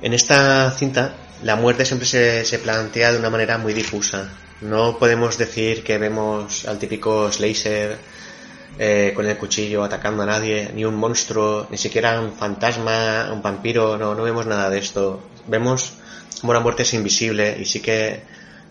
En 0.01 0.13
esta 0.13 0.69
cinta 0.71 1.15
la 1.41 1.55
muerte 1.55 1.85
siempre 1.85 2.07
se, 2.07 2.45
se 2.45 2.59
plantea 2.59 3.11
de 3.11 3.19
una 3.19 3.29
manera 3.29 3.57
muy 3.57 3.73
difusa. 3.73 4.29
No 4.61 4.97
podemos 4.97 5.37
decir 5.37 5.83
que 5.83 5.97
vemos 5.97 6.65
al 6.65 6.79
típico 6.79 7.31
Slayer 7.31 7.97
eh, 8.77 9.13
con 9.15 9.25
el 9.25 9.37
cuchillo 9.37 9.83
atacando 9.83 10.23
a 10.23 10.25
nadie, 10.25 10.71
ni 10.73 10.85
un 10.85 10.95
monstruo, 10.95 11.67
ni 11.69 11.77
siquiera 11.77 12.19
un 12.19 12.33
fantasma, 12.33 13.31
un 13.31 13.41
vampiro, 13.41 13.97
no, 13.97 14.15
no 14.15 14.23
vemos 14.23 14.45
nada 14.45 14.69
de 14.69 14.79
esto. 14.79 15.21
Vemos 15.47 15.93
como 16.41 16.53
la 16.53 16.59
muerte 16.59 16.83
es 16.83 16.93
invisible 16.93 17.57
y 17.59 17.65
sí 17.65 17.79
que, 17.79 18.21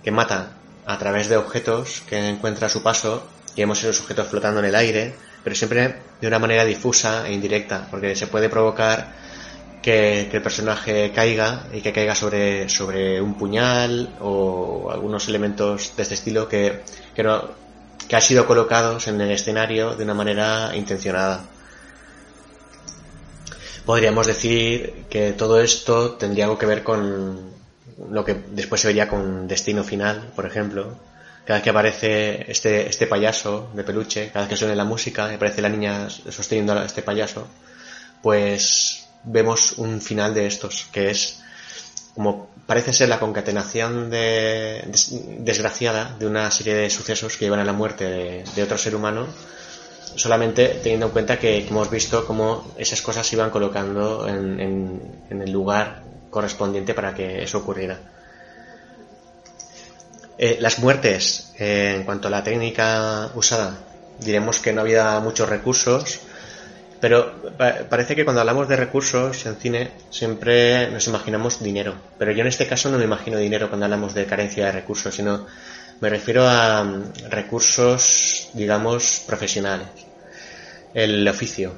que 0.02 0.10
mata 0.10 0.52
a 0.86 0.98
través 0.98 1.28
de 1.28 1.36
objetos 1.36 2.02
que 2.08 2.28
encuentra 2.28 2.66
a 2.66 2.70
su 2.70 2.82
paso 2.82 3.26
y 3.56 3.60
vemos 3.60 3.78
esos 3.82 4.00
objetos 4.00 4.28
flotando 4.28 4.60
en 4.60 4.66
el 4.66 4.74
aire, 4.74 5.14
pero 5.42 5.56
siempre 5.56 5.96
de 6.20 6.26
una 6.26 6.38
manera 6.38 6.64
difusa 6.64 7.26
e 7.26 7.32
indirecta, 7.32 7.86
porque 7.90 8.16
se 8.16 8.26
puede 8.26 8.48
provocar 8.48 9.12
que, 9.84 10.30
el 10.32 10.42
personaje 10.42 11.12
caiga 11.14 11.66
y 11.72 11.80
que 11.80 11.92
caiga 11.92 12.14
sobre, 12.14 12.68
sobre 12.68 13.20
un 13.20 13.34
puñal 13.34 14.16
o 14.20 14.90
algunos 14.90 15.28
elementos 15.28 15.94
de 15.96 16.02
este 16.02 16.14
estilo 16.14 16.48
que, 16.48 16.80
que, 17.14 17.22
no, 17.22 17.48
que 18.08 18.16
han 18.16 18.22
sido 18.22 18.46
colocados 18.46 19.08
en 19.08 19.20
el 19.20 19.30
escenario 19.30 19.94
de 19.94 20.04
una 20.04 20.14
manera 20.14 20.74
intencionada. 20.74 21.44
Podríamos 23.84 24.26
decir 24.26 25.04
que 25.10 25.32
todo 25.32 25.60
esto 25.60 26.12
tendría 26.12 26.44
algo 26.44 26.58
que 26.58 26.66
ver 26.66 26.82
con 26.82 27.52
lo 28.10 28.24
que 28.24 28.34
después 28.50 28.80
se 28.80 28.88
vería 28.88 29.08
con 29.08 29.46
Destino 29.46 29.84
Final, 29.84 30.32
por 30.34 30.46
ejemplo. 30.46 30.98
Cada 31.44 31.58
vez 31.58 31.64
que 31.64 31.70
aparece 31.70 32.50
este, 32.50 32.88
este 32.88 33.06
payaso 33.06 33.70
de 33.74 33.84
peluche, 33.84 34.28
cada 34.28 34.46
vez 34.46 34.48
que 34.48 34.56
suena 34.56 34.74
la 34.74 34.84
música 34.84 35.30
y 35.30 35.34
aparece 35.34 35.60
la 35.60 35.68
niña 35.68 36.08
sosteniendo 36.08 36.72
a 36.72 36.86
este 36.86 37.02
payaso, 37.02 37.46
pues 38.22 39.06
vemos 39.24 39.72
un 39.76 40.00
final 40.00 40.32
de 40.32 40.46
estos, 40.46 40.86
que 40.90 41.10
es 41.10 41.42
como 42.14 42.48
parece 42.66 42.92
ser 42.92 43.08
la 43.08 43.18
concatenación 43.18 44.10
de, 44.10 44.84
desgraciada 45.40 46.16
de 46.18 46.26
una 46.26 46.50
serie 46.50 46.74
de 46.74 46.90
sucesos 46.90 47.36
que 47.36 47.44
llevan 47.44 47.60
a 47.60 47.64
la 47.64 47.72
muerte 47.72 48.44
de, 48.54 48.62
otro 48.62 48.78
ser 48.78 48.94
humano, 48.94 49.26
solamente 50.14 50.80
teniendo 50.82 51.06
en 51.06 51.12
cuenta 51.12 51.38
que, 51.38 51.58
hemos 51.66 51.90
visto 51.90 52.24
cómo 52.24 52.72
esas 52.78 53.02
cosas 53.02 53.26
se 53.26 53.36
iban 53.36 53.50
colocando 53.50 54.26
en, 54.28 55.00
el 55.30 55.50
lugar 55.50 56.02
correspondiente 56.30 56.94
para 56.94 57.14
que 57.14 57.42
eso 57.42 57.58
ocurriera. 57.58 57.98
Eh, 60.36 60.56
las 60.60 60.78
muertes, 60.78 61.52
eh, 61.58 61.94
en 61.96 62.04
cuanto 62.04 62.28
a 62.28 62.30
la 62.30 62.42
técnica 62.42 63.30
usada, 63.34 63.78
diremos 64.20 64.58
que 64.58 64.72
no 64.72 64.80
había 64.80 65.20
muchos 65.20 65.48
recursos, 65.48 66.20
pero 67.04 67.34
parece 67.90 68.16
que 68.16 68.24
cuando 68.24 68.40
hablamos 68.40 68.66
de 68.66 68.76
recursos 68.76 69.44
en 69.44 69.56
cine 69.56 69.90
siempre 70.08 70.90
nos 70.90 71.06
imaginamos 71.06 71.62
dinero. 71.62 71.94
Pero 72.16 72.32
yo 72.32 72.40
en 72.40 72.46
este 72.46 72.66
caso 72.66 72.90
no 72.90 72.96
me 72.96 73.04
imagino 73.04 73.36
dinero 73.36 73.68
cuando 73.68 73.84
hablamos 73.84 74.14
de 74.14 74.24
carencia 74.24 74.64
de 74.64 74.72
recursos, 74.72 75.14
sino 75.14 75.46
me 76.00 76.08
refiero 76.08 76.48
a 76.48 76.82
mm, 76.82 77.28
recursos, 77.28 78.48
digamos, 78.54 79.22
profesionales. 79.26 79.88
El 80.94 81.28
oficio, 81.28 81.74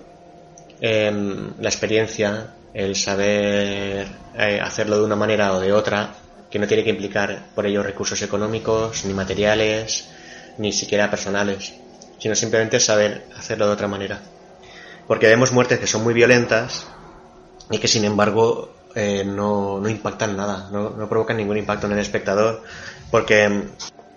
em, 0.81 1.55
la 1.59 1.71
experiencia, 1.71 2.51
el 2.73 2.95
saber 2.95 4.07
eh, 4.39 4.61
hacerlo 4.63 4.99
de 4.99 5.07
una 5.07 5.17
manera 5.17 5.55
o 5.55 5.61
de 5.61 5.73
otra, 5.73 6.15
que 6.49 6.61
no 6.61 6.69
tiene 6.69 6.85
que 6.85 6.91
implicar 6.91 7.47
por 7.53 7.67
ello 7.67 7.83
recursos 7.83 8.23
económicos, 8.23 9.05
ni 9.05 9.13
materiales, 9.13 10.07
ni 10.59 10.73
siquiera 10.73 11.11
personales, 11.11 11.75
sino 12.17 12.37
simplemente 12.37 12.79
saber 12.79 13.25
hacerlo 13.37 13.67
de 13.67 13.73
otra 13.73 13.89
manera 13.89 14.21
porque 15.07 15.27
vemos 15.27 15.53
muertes 15.53 15.79
que 15.79 15.87
son 15.87 16.03
muy 16.03 16.15
violentas 16.15 16.87
y 17.71 17.79
que 17.79 17.89
sin 17.89 18.05
embargo 18.05 18.75
eh, 18.95 19.25
no, 19.25 19.79
no, 19.81 19.89
impactan 19.89 20.37
nada, 20.37 20.69
no, 20.73 20.91
no, 20.91 21.09
provocan 21.09 21.37
ningún 21.37 21.59
impacto 21.59 21.87
en 21.87 21.93
el 21.93 21.99
espectador, 21.99 22.63
porque, 23.11 23.65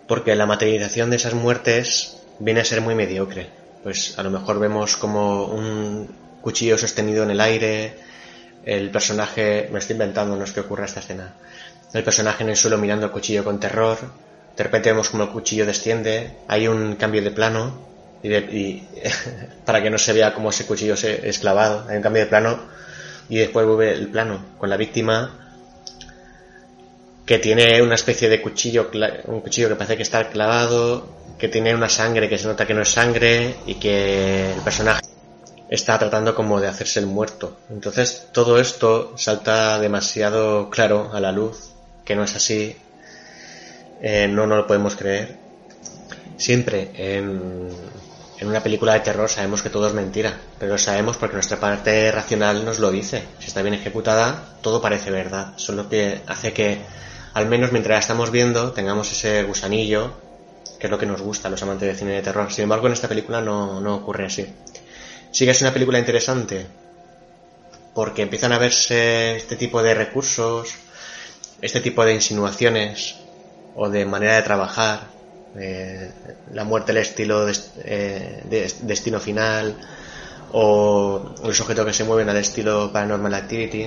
porque 0.07 0.35
la 0.35 0.45
materialización 0.45 1.09
de 1.09 1.17
esas 1.17 1.33
muertes 1.33 2.21
viene 2.39 2.61
a 2.61 2.65
ser 2.65 2.81
muy 2.81 2.95
mediocre. 2.95 3.49
Pues 3.83 4.17
a 4.17 4.23
lo 4.23 4.29
mejor 4.29 4.59
vemos 4.59 4.97
como 4.97 5.45
un 5.45 6.09
cuchillo 6.41 6.77
sostenido 6.77 7.23
en 7.23 7.31
el 7.31 7.41
aire, 7.41 7.97
el 8.65 8.89
personaje, 8.89 9.69
me 9.71 9.79
estoy 9.79 9.95
inventando, 9.95 10.35
no 10.35 10.43
es 10.43 10.51
que 10.51 10.61
ocurra 10.61 10.85
esta 10.85 10.99
escena, 10.99 11.33
el 11.93 12.03
personaje 12.03 12.43
en 12.43 12.49
el 12.49 12.55
suelo 12.55 12.77
mirando 12.77 13.05
el 13.05 13.11
cuchillo 13.11 13.43
con 13.43 13.59
terror, 13.59 13.97
de 14.55 14.63
repente 14.63 14.91
vemos 14.91 15.09
como 15.09 15.23
el 15.23 15.29
cuchillo 15.29 15.65
desciende, 15.65 16.37
hay 16.47 16.67
un 16.67 16.95
cambio 16.95 17.21
de 17.21 17.31
plano 17.31 17.89
y, 18.23 18.83
para 19.65 19.81
que 19.81 19.89
no 19.89 19.97
se 19.97 20.13
vea 20.13 20.33
cómo 20.33 20.49
ese 20.49 20.65
cuchillo 20.65 20.95
se 20.95 21.27
es 21.27 21.39
clavado. 21.39 21.87
Hay 21.89 21.97
un 21.97 22.03
cambio 22.03 22.23
de 22.23 22.29
plano 22.29 22.59
y 23.29 23.37
después 23.37 23.65
vuelve 23.65 23.93
el 23.93 24.07
plano 24.07 24.43
con 24.57 24.69
la 24.69 24.77
víctima 24.77 25.49
que 27.25 27.37
tiene 27.37 27.81
una 27.81 27.93
especie 27.93 28.27
de 28.27 28.41
cuchillo, 28.41 28.89
un 29.25 29.41
cuchillo 29.41 29.69
que 29.69 29.75
parece 29.75 29.95
que 29.95 30.03
está 30.03 30.29
clavado, 30.29 31.07
que 31.37 31.47
tiene 31.47 31.75
una 31.75 31.87
sangre 31.87 32.27
que 32.27 32.39
se 32.39 32.47
nota 32.47 32.65
que 32.65 32.73
no 32.73 32.81
es 32.81 32.89
sangre 32.89 33.55
y 33.67 33.75
que 33.75 34.53
el 34.53 34.61
personaje 34.61 35.01
está 35.69 35.99
tratando 35.99 36.33
como 36.33 36.59
de 36.59 36.67
hacerse 36.67 36.99
el 36.99 37.05
muerto. 37.05 37.57
Entonces 37.69 38.29
todo 38.31 38.59
esto 38.59 39.13
salta 39.15 39.79
demasiado 39.79 40.71
claro 40.71 41.11
a 41.13 41.19
la 41.19 41.31
luz, 41.31 41.69
que 42.03 42.15
no 42.15 42.23
es 42.23 42.35
así, 42.35 42.75
eh, 44.01 44.27
no, 44.27 44.47
no 44.47 44.55
lo 44.55 44.65
podemos 44.65 44.95
creer. 44.95 45.37
Siempre 46.37 46.89
en, 46.95 47.69
en 48.39 48.47
una 48.47 48.63
película 48.63 48.93
de 48.93 49.01
terror 49.01 49.29
sabemos 49.29 49.61
que 49.61 49.69
todo 49.69 49.87
es 49.87 49.93
mentira, 49.93 50.39
pero 50.57 50.71
lo 50.71 50.77
sabemos 50.77 51.17
porque 51.17 51.35
nuestra 51.35 51.59
parte 51.59 52.09
racional 52.09 52.63
nos 52.63 52.79
lo 52.79 52.89
dice. 52.89 53.23
Si 53.39 53.47
está 53.47 53.61
bien 53.61 53.73
ejecutada, 53.73 54.55
todo 54.61 54.81
parece 54.81 55.11
verdad. 55.11 55.53
Solo 55.57 55.89
que 55.89 56.21
hace 56.25 56.53
que, 56.53 56.79
al 57.33 57.47
menos 57.47 57.73
mientras 57.73 57.95
la 57.95 57.99
estamos 57.99 58.31
viendo, 58.31 58.71
tengamos 58.71 59.11
ese 59.11 59.43
gusanillo, 59.43 60.13
que 60.79 60.87
es 60.87 60.91
lo 60.91 60.97
que 60.97 61.05
nos 61.05 61.21
gusta 61.21 61.49
a 61.49 61.51
los 61.51 61.61
amantes 61.63 61.89
de 61.89 61.95
cine 61.95 62.13
de 62.13 62.21
terror. 62.21 62.49
Sin 62.49 62.63
embargo, 62.63 62.87
en 62.87 62.93
esta 62.93 63.09
película 63.09 63.41
no, 63.41 63.81
no 63.81 63.95
ocurre 63.95 64.27
así. 64.27 64.47
Sí 65.31 65.43
que 65.43 65.51
es 65.51 65.61
una 65.61 65.73
película 65.73 65.99
interesante, 65.99 66.65
porque 67.93 68.21
empiezan 68.21 68.53
a 68.53 68.57
verse 68.57 69.35
este 69.35 69.57
tipo 69.57 69.83
de 69.83 69.93
recursos, 69.93 70.75
este 71.61 71.81
tipo 71.81 72.05
de 72.05 72.13
insinuaciones 72.13 73.17
o 73.75 73.89
de 73.89 74.05
manera 74.05 74.35
de 74.35 74.43
trabajar 74.43 75.18
eh, 75.57 76.11
la 76.53 76.63
muerte, 76.63 76.91
el 76.91 76.99
estilo 76.99 77.45
de, 77.45 77.57
eh, 77.83 78.71
destino 78.81 79.19
final 79.19 79.75
o 80.51 81.35
los 81.43 81.59
objetos 81.59 81.85
que 81.85 81.93
se 81.93 82.03
mueven 82.03 82.29
al 82.29 82.37
estilo 82.37 82.91
Paranormal 82.91 83.33
Activity, 83.33 83.83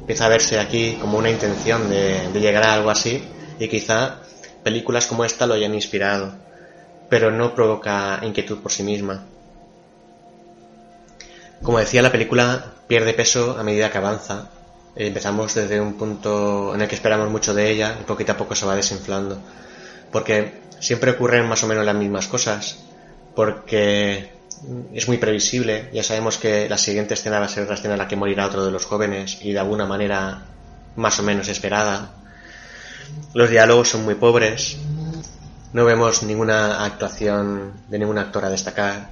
empieza 0.00 0.26
a 0.26 0.28
verse 0.28 0.58
aquí 0.58 0.98
como 1.00 1.18
una 1.18 1.30
intención 1.30 1.88
de, 1.88 2.28
llegar 2.34 2.64
a 2.64 2.74
algo 2.74 2.90
así 2.90 3.22
y 3.58 3.68
quizá 3.68 4.20
películas 4.62 5.06
como 5.06 5.24
esta 5.24 5.46
lo 5.46 5.54
hayan 5.54 5.74
inspirado, 5.74 6.32
pero 7.08 7.30
no 7.30 7.54
provoca 7.54 8.20
inquietud 8.22 8.58
por 8.58 8.72
sí 8.72 8.82
misma. 8.82 9.24
Como 11.62 11.78
decía, 11.78 12.02
la 12.02 12.12
película 12.12 12.72
pierde 12.86 13.14
peso 13.14 13.56
a 13.58 13.62
medida 13.62 13.90
que 13.90 13.98
avanza. 13.98 14.50
Empezamos 14.96 15.54
desde 15.54 15.80
un 15.80 15.94
punto 15.94 16.74
en 16.74 16.82
el 16.82 16.88
que 16.88 16.94
esperamos 16.94 17.30
mucho 17.30 17.54
de 17.54 17.70
ella 17.70 17.96
y 18.00 18.04
poquito 18.04 18.32
a 18.32 18.36
poco 18.36 18.54
se 18.54 18.66
va 18.66 18.76
desinflando. 18.76 19.38
Porque 20.14 20.60
siempre 20.78 21.10
ocurren 21.10 21.48
más 21.48 21.64
o 21.64 21.66
menos 21.66 21.84
las 21.84 21.96
mismas 21.96 22.28
cosas, 22.28 22.78
porque 23.34 24.30
es 24.92 25.08
muy 25.08 25.18
previsible, 25.18 25.90
ya 25.92 26.04
sabemos 26.04 26.38
que 26.38 26.68
la 26.68 26.78
siguiente 26.78 27.14
escena 27.14 27.40
va 27.40 27.46
a 27.46 27.48
ser 27.48 27.66
la 27.66 27.74
escena 27.74 27.94
en 27.94 27.98
la 27.98 28.06
que 28.06 28.14
morirá 28.14 28.46
otro 28.46 28.64
de 28.64 28.70
los 28.70 28.84
jóvenes 28.86 29.38
y 29.42 29.52
de 29.52 29.58
alguna 29.58 29.86
manera 29.86 30.46
más 30.94 31.18
o 31.18 31.24
menos 31.24 31.48
esperada. 31.48 32.12
Los 33.32 33.50
diálogos 33.50 33.88
son 33.88 34.04
muy 34.04 34.14
pobres, 34.14 34.76
no 35.72 35.84
vemos 35.84 36.22
ninguna 36.22 36.84
actuación 36.84 37.72
de 37.88 37.98
ningún 37.98 38.18
actor 38.18 38.44
a 38.44 38.50
destacar 38.50 39.10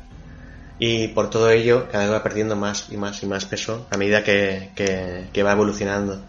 y 0.78 1.08
por 1.08 1.30
todo 1.30 1.50
ello 1.50 1.88
cada 1.90 2.04
vez 2.04 2.12
va 2.12 2.22
perdiendo 2.22 2.54
más 2.54 2.86
y 2.90 2.96
más 2.96 3.20
y 3.24 3.26
más 3.26 3.44
peso 3.44 3.88
a 3.90 3.96
medida 3.96 4.22
que, 4.22 4.70
que 5.32 5.42
va 5.42 5.50
evolucionando. 5.50 6.20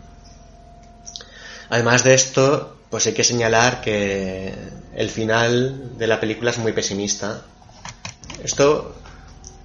Además 1.69 2.03
de 2.03 2.15
esto, 2.15 2.79
pues 2.93 3.07
hay 3.07 3.13
que 3.13 3.23
señalar 3.23 3.81
que 3.81 4.53
el 4.95 5.09
final 5.09 5.97
de 5.97 6.05
la 6.05 6.19
película 6.19 6.51
es 6.51 6.59
muy 6.59 6.73
pesimista. 6.73 7.41
Esto 8.43 8.95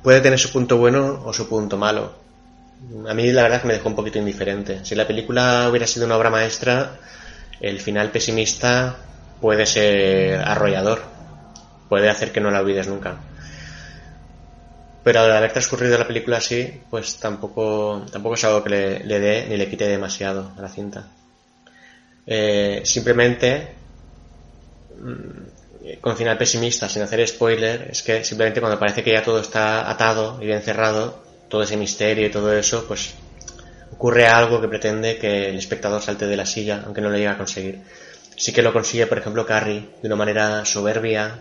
puede 0.02 0.22
tener 0.22 0.38
su 0.38 0.50
punto 0.50 0.78
bueno 0.78 1.24
o 1.26 1.34
su 1.34 1.46
punto 1.46 1.76
malo. 1.76 2.14
A 3.06 3.12
mí 3.12 3.30
la 3.30 3.42
verdad 3.42 3.60
que 3.60 3.68
me 3.68 3.74
dejó 3.74 3.90
un 3.90 3.96
poquito 3.96 4.18
indiferente. 4.18 4.82
Si 4.82 4.94
la 4.94 5.06
película 5.06 5.68
hubiera 5.68 5.86
sido 5.86 6.06
una 6.06 6.16
obra 6.16 6.30
maestra, 6.30 7.00
el 7.60 7.78
final 7.80 8.10
pesimista 8.10 8.96
puede 9.42 9.66
ser 9.66 10.40
arrollador. 10.40 11.02
Puede 11.90 12.08
hacer 12.08 12.32
que 12.32 12.40
no 12.40 12.50
la 12.50 12.60
olvides 12.60 12.88
nunca. 12.88 13.18
Pero 15.04 15.20
al 15.20 15.36
haber 15.36 15.52
transcurrido 15.52 15.98
la 15.98 16.06
película 16.06 16.38
así, 16.38 16.80
pues 16.88 17.18
tampoco, 17.18 18.06
tampoco 18.10 18.36
es 18.36 18.44
algo 18.44 18.64
que 18.64 18.70
le, 18.70 19.04
le 19.04 19.20
dé 19.20 19.46
ni 19.50 19.58
le 19.58 19.68
quite 19.68 19.86
demasiado 19.86 20.52
a 20.56 20.62
la 20.62 20.68
cinta. 20.70 21.04
Eh, 22.30 22.82
simplemente, 22.84 23.68
mm, 25.00 25.96
con 26.02 26.14
final 26.14 26.36
pesimista, 26.36 26.86
sin 26.86 27.00
hacer 27.00 27.26
spoiler, 27.26 27.88
es 27.90 28.02
que 28.02 28.22
simplemente 28.22 28.60
cuando 28.60 28.78
parece 28.78 29.02
que 29.02 29.12
ya 29.12 29.22
todo 29.22 29.40
está 29.40 29.90
atado 29.90 30.38
y 30.42 30.44
bien 30.44 30.60
cerrado, 30.60 31.22
todo 31.48 31.62
ese 31.62 31.78
misterio 31.78 32.26
y 32.26 32.30
todo 32.30 32.52
eso, 32.52 32.84
pues 32.86 33.14
ocurre 33.92 34.26
algo 34.26 34.60
que 34.60 34.68
pretende 34.68 35.16
que 35.16 35.48
el 35.48 35.56
espectador 35.56 36.02
salte 36.02 36.26
de 36.26 36.36
la 36.36 36.44
silla, 36.44 36.82
aunque 36.84 37.00
no 37.00 37.08
lo 37.08 37.16
llegue 37.16 37.28
a 37.28 37.38
conseguir. 37.38 37.80
Sí 38.36 38.52
que 38.52 38.60
lo 38.60 38.74
consigue, 38.74 39.06
por 39.06 39.16
ejemplo, 39.16 39.46
Carrie, 39.46 39.88
de 40.02 40.06
una 40.08 40.16
manera 40.16 40.66
soberbia 40.66 41.38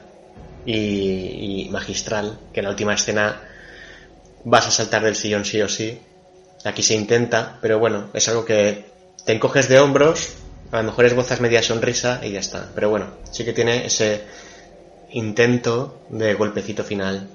y, 0.65 1.65
y 1.65 1.69
magistral, 1.69 2.39
que 2.53 2.61
en 2.61 2.63
la 2.63 2.69
última 2.69 2.93
escena 2.93 3.41
vas 4.45 4.67
a 4.67 4.71
saltar 4.71 5.03
del 5.03 5.17
sillón 5.17 5.43
sí 5.43 5.61
o 5.61 5.67
sí. 5.67 5.99
Aquí 6.63 6.81
se 6.81 6.95
intenta, 6.95 7.59
pero 7.61 7.77
bueno, 7.77 8.09
es 8.13 8.27
algo 8.29 8.45
que 8.45 8.85
te 9.25 9.33
encoges 9.33 9.67
de 9.67 9.79
hombros 9.79 10.46
a 10.71 10.77
lo 10.77 10.83
mejor 10.83 11.05
esbozas 11.05 11.41
media 11.41 11.61
sonrisa 11.61 12.19
y 12.23 12.31
ya 12.31 12.39
está. 12.39 12.69
Pero 12.75 12.89
bueno, 12.89 13.07
sí 13.31 13.45
que 13.45 13.53
tiene 13.53 13.85
ese 13.85 14.23
intento 15.11 16.01
de 16.09 16.33
golpecito 16.33 16.83
final. 16.83 17.27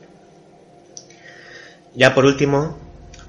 Ya 1.95 2.15
por 2.15 2.25
último, 2.25 2.79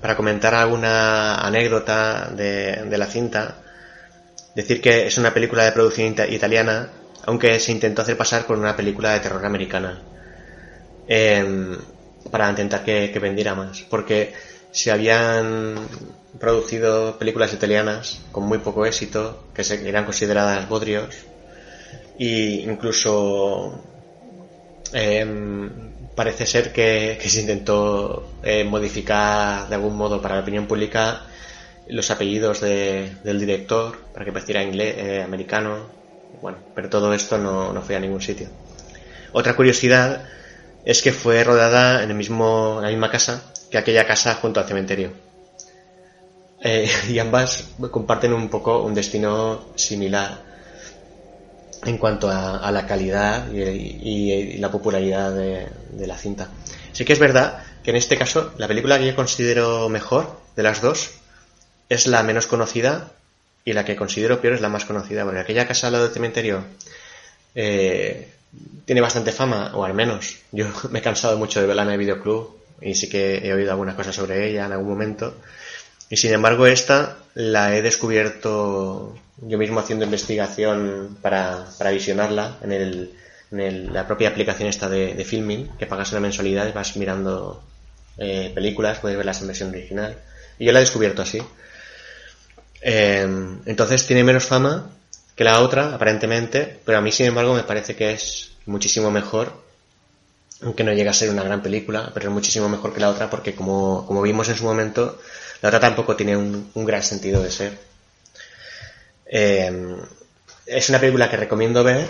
para 0.02 0.16
comentar 0.16 0.54
alguna 0.54 1.36
anécdota 1.36 2.30
de, 2.30 2.98
la 2.98 3.06
cinta, 3.06 3.56
decir 4.56 4.82
que 4.82 5.08
es 5.08 5.18
una 5.18 5.34
película 5.34 5.64
de 5.64 5.72
producción 5.72 6.16
italiana, 6.30 6.90
aunque 7.26 7.60
se 7.60 7.72
intentó 7.72 8.02
hacer 8.02 8.18
pasar 8.18 8.46
por 8.46 8.58
una 8.58 8.76
película 8.76 9.14
de 9.14 9.20
terror 9.20 9.46
americana. 9.46 10.02
Em, 11.08 11.78
para 12.32 12.50
intentar 12.50 12.84
que, 12.84 13.12
que, 13.12 13.20
vendiera 13.20 13.56
más. 13.56 13.82
Porque 13.90 14.34
se 14.72 14.92
habían 14.92 15.76
producido 16.40 17.18
películas 17.18 17.54
italianas 17.54 18.22
con 18.32 18.44
muy 18.44 18.60
poco 18.60 18.86
éxito, 18.86 19.44
que 19.54 19.62
eran 19.88 20.06
consideradas 20.06 20.68
bodrios, 20.68 21.26
e 22.20 22.64
incluso 22.66 23.82
em, 24.94 25.70
parece 26.16 26.46
ser 26.46 26.72
que, 26.72 27.18
se 27.22 27.42
intentó 27.42 28.32
eh, 28.44 28.64
modificar 28.64 29.68
de 29.68 29.76
algún 29.76 29.96
modo 29.96 30.22
para 30.22 30.36
la 30.36 30.42
opinión 30.42 30.68
pública 30.68 31.22
los 31.88 32.10
apellidos 32.12 32.62
del 32.62 33.40
director 33.40 33.98
para 34.14 34.26
que 34.26 34.32
pareciera 34.32 34.64
inglés, 34.64 34.96
eh, 34.98 35.22
americano. 35.22 35.88
Bueno, 36.42 36.60
pero 36.74 36.90
todo 36.90 37.14
esto 37.14 37.38
no, 37.38 37.74
no 37.74 37.82
fue 37.82 37.96
a 37.96 38.00
ningún 38.00 38.22
sitio. 38.22 38.48
Otra 39.34 39.56
curiosidad 39.56 40.24
es 40.86 41.02
que 41.02 41.12
fue 41.12 41.44
rodada 41.44 42.04
en 42.04 42.10
el 42.10 42.16
mismo, 42.16 42.80
la 42.82 42.90
misma 42.90 43.10
casa 43.10 43.52
que 43.70 43.78
aquella 43.78 44.06
casa 44.06 44.36
junto 44.36 44.60
al 44.60 44.68
cementerio. 44.68 45.12
Eh, 46.64 46.90
y 47.10 47.20
ambas 47.20 47.72
comparten 47.92 48.34
un 48.34 48.50
poco 48.50 48.84
un 48.84 48.94
destino 48.94 49.66
similar 49.76 50.42
en 51.86 51.98
cuanto 51.98 52.30
a, 52.30 52.72
la 52.72 52.88
calidad 52.88 53.52
y, 53.52 54.58
la 54.58 54.72
popularidad 54.72 55.34
de, 55.34 55.68
de, 55.92 56.08
la 56.08 56.18
cinta. 56.18 56.50
Sí 56.94 57.04
que 57.04 57.12
es 57.12 57.20
verdad 57.20 57.62
que 57.84 57.92
en 57.92 57.98
este 57.98 58.18
caso 58.18 58.54
la 58.58 58.70
película 58.70 58.98
que 58.98 59.08
yo 59.08 59.16
considero 59.18 59.90
mejor 59.90 60.40
de 60.56 60.64
las 60.64 60.82
dos 60.82 61.12
es 61.90 62.08
la 62.08 62.24
menos 62.24 62.48
conocida 62.48 63.12
y 63.66 63.74
la 63.74 63.86
que 63.86 63.96
considero 63.96 64.42
peor 64.42 64.54
es 64.54 64.62
la 64.62 64.70
más 64.70 64.86
conocida, 64.86 65.24
porque 65.24 65.40
aquella 65.40 65.68
casa 65.68 65.88
al 65.88 65.94
lado 65.94 66.06
del 66.06 66.14
cementerio 66.14 66.64
eh, 67.56 68.30
tiene 68.86 69.02
bastante 69.02 69.32
fama, 69.32 69.72
o 69.76 69.84
al 69.84 69.94
menos 69.94 70.38
yo 70.52 70.68
me 70.90 71.00
he 71.00 71.02
cansado 71.02 71.38
mucho 71.38 71.62
de 71.62 71.68
verla 71.68 71.84
en 71.84 71.92
el 71.92 71.98
videoclub 71.98 72.58
y 72.82 72.96
sí 72.96 73.10
que 73.10 73.38
he 73.38 73.54
oído 73.54 73.72
algunas 73.72 73.96
cosas 73.96 74.16
sobre 74.16 74.50
ella 74.50 74.66
en 74.66 74.74
algún 74.74 74.90
momento. 74.90 75.36
Y 76.10 76.18
sin 76.18 76.34
embargo 76.34 76.68
esta 76.68 77.18
la 77.34 77.76
he 77.76 77.82
descubierto 77.82 79.16
yo 79.42 79.58
mismo 79.58 79.80
haciendo 79.80 80.06
investigación 80.06 81.18
para, 81.22 81.66
para 81.78 81.92
visionarla 81.92 82.58
en, 82.62 82.72
el, 82.72 83.14
en 83.52 83.94
la 83.94 84.06
propia 84.06 84.30
aplicación 84.30 84.70
esta 84.70 84.90
de, 84.90 85.14
de, 85.16 85.26
filming, 85.26 85.70
que 85.78 85.88
pagas 85.88 86.12
una 86.12 86.22
mensualidad 86.22 86.68
y 86.68 86.72
vas 86.72 86.96
mirando 86.98 87.64
eh, 88.18 88.52
películas, 88.54 89.00
puedes 89.00 89.18
verlas 89.18 89.42
en 89.42 89.48
versión 89.48 89.70
original. 89.70 90.18
Y 90.60 90.66
yo 90.66 90.72
la 90.72 90.80
he 90.80 90.84
descubierto 90.84 91.22
así. 91.22 91.42
Eh, 92.82 93.28
entonces 93.66 94.06
tiene 94.06 94.24
menos 94.24 94.46
fama 94.46 94.90
que 95.36 95.44
la 95.44 95.62
otra, 95.62 95.96
aparentemente, 95.96 96.80
pero 96.86 96.98
a 97.00 97.02
mí, 97.02 97.12
sin 97.12 97.26
embargo, 97.28 97.56
me 97.56 97.64
parece 97.64 97.96
que 97.96 98.12
es 98.12 98.52
muchísimo 98.66 99.10
mejor, 99.10 99.52
aunque 100.62 100.84
no 100.84 100.94
llega 100.94 101.12
a 101.12 101.14
ser 101.14 101.30
una 101.30 101.44
gran 101.44 101.62
película, 101.62 102.12
pero 102.14 102.28
es 102.28 102.34
muchísimo 102.34 102.70
mejor 102.70 102.94
que 102.94 103.00
la 103.00 103.10
otra 103.10 103.30
porque, 103.30 103.56
como, 103.56 104.06
como 104.06 104.22
vimos 104.22 104.48
en 104.50 104.56
su 104.56 104.64
momento, 104.64 105.20
la 105.64 105.70
otra 105.70 105.80
tampoco 105.80 106.18
tiene 106.18 106.36
un, 106.36 106.70
gran 106.76 107.02
sentido 107.02 107.42
de 107.42 107.50
ser. 107.50 107.80
Eh, 109.26 109.96
es 110.66 110.90
una 110.90 111.00
película 111.00 111.30
que 111.30 111.38
recomiendo 111.38 111.86
ver 111.86 112.06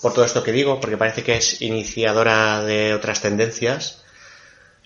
por 0.00 0.14
todo 0.14 0.24
esto 0.24 0.42
que 0.42 0.50
digo, 0.50 0.80
porque 0.80 0.96
parece 0.96 1.22
que 1.22 1.36
es 1.36 1.60
iniciadora 1.60 2.62
de 2.62 2.94
otras 2.94 3.20
tendencias, 3.20 4.04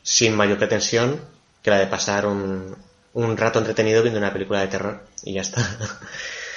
sin 0.03 0.35
mayor 0.35 0.59
pretensión 0.59 1.21
que 1.63 1.71
la 1.71 1.79
de 1.79 1.87
pasar 1.87 2.27
un, 2.27 2.77
un 3.13 3.37
rato 3.37 3.61
entretenido 3.61 4.03
viendo 4.03 4.19
una 4.19 4.33
película 4.33 4.59
de 4.59 4.67
terror 4.67 5.05
y 5.23 5.35
ya 5.35 5.43
está. 5.43 5.65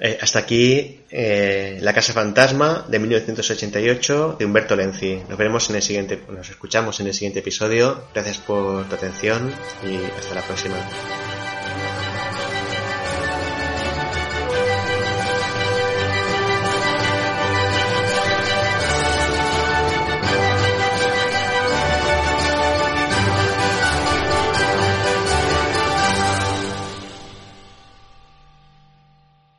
Eh, 0.00 0.16
hasta 0.20 0.38
aquí 0.38 1.00
eh, 1.10 1.78
La 1.80 1.92
Casa 1.92 2.12
Fantasma 2.12 2.86
de 2.88 2.98
1988 3.00 4.36
de 4.38 4.44
Humberto 4.44 4.76
Lenzi. 4.76 5.22
Nos 5.28 5.36
veremos 5.36 5.68
en 5.70 5.76
el 5.76 5.82
siguiente, 5.82 6.22
nos 6.28 6.48
escuchamos 6.48 7.00
en 7.00 7.08
el 7.08 7.14
siguiente 7.14 7.40
episodio. 7.40 8.04
Gracias 8.14 8.38
por 8.38 8.88
tu 8.88 8.94
atención 8.94 9.52
y 9.84 9.96
hasta 10.18 10.34
la 10.36 10.42
próxima. 10.42 10.76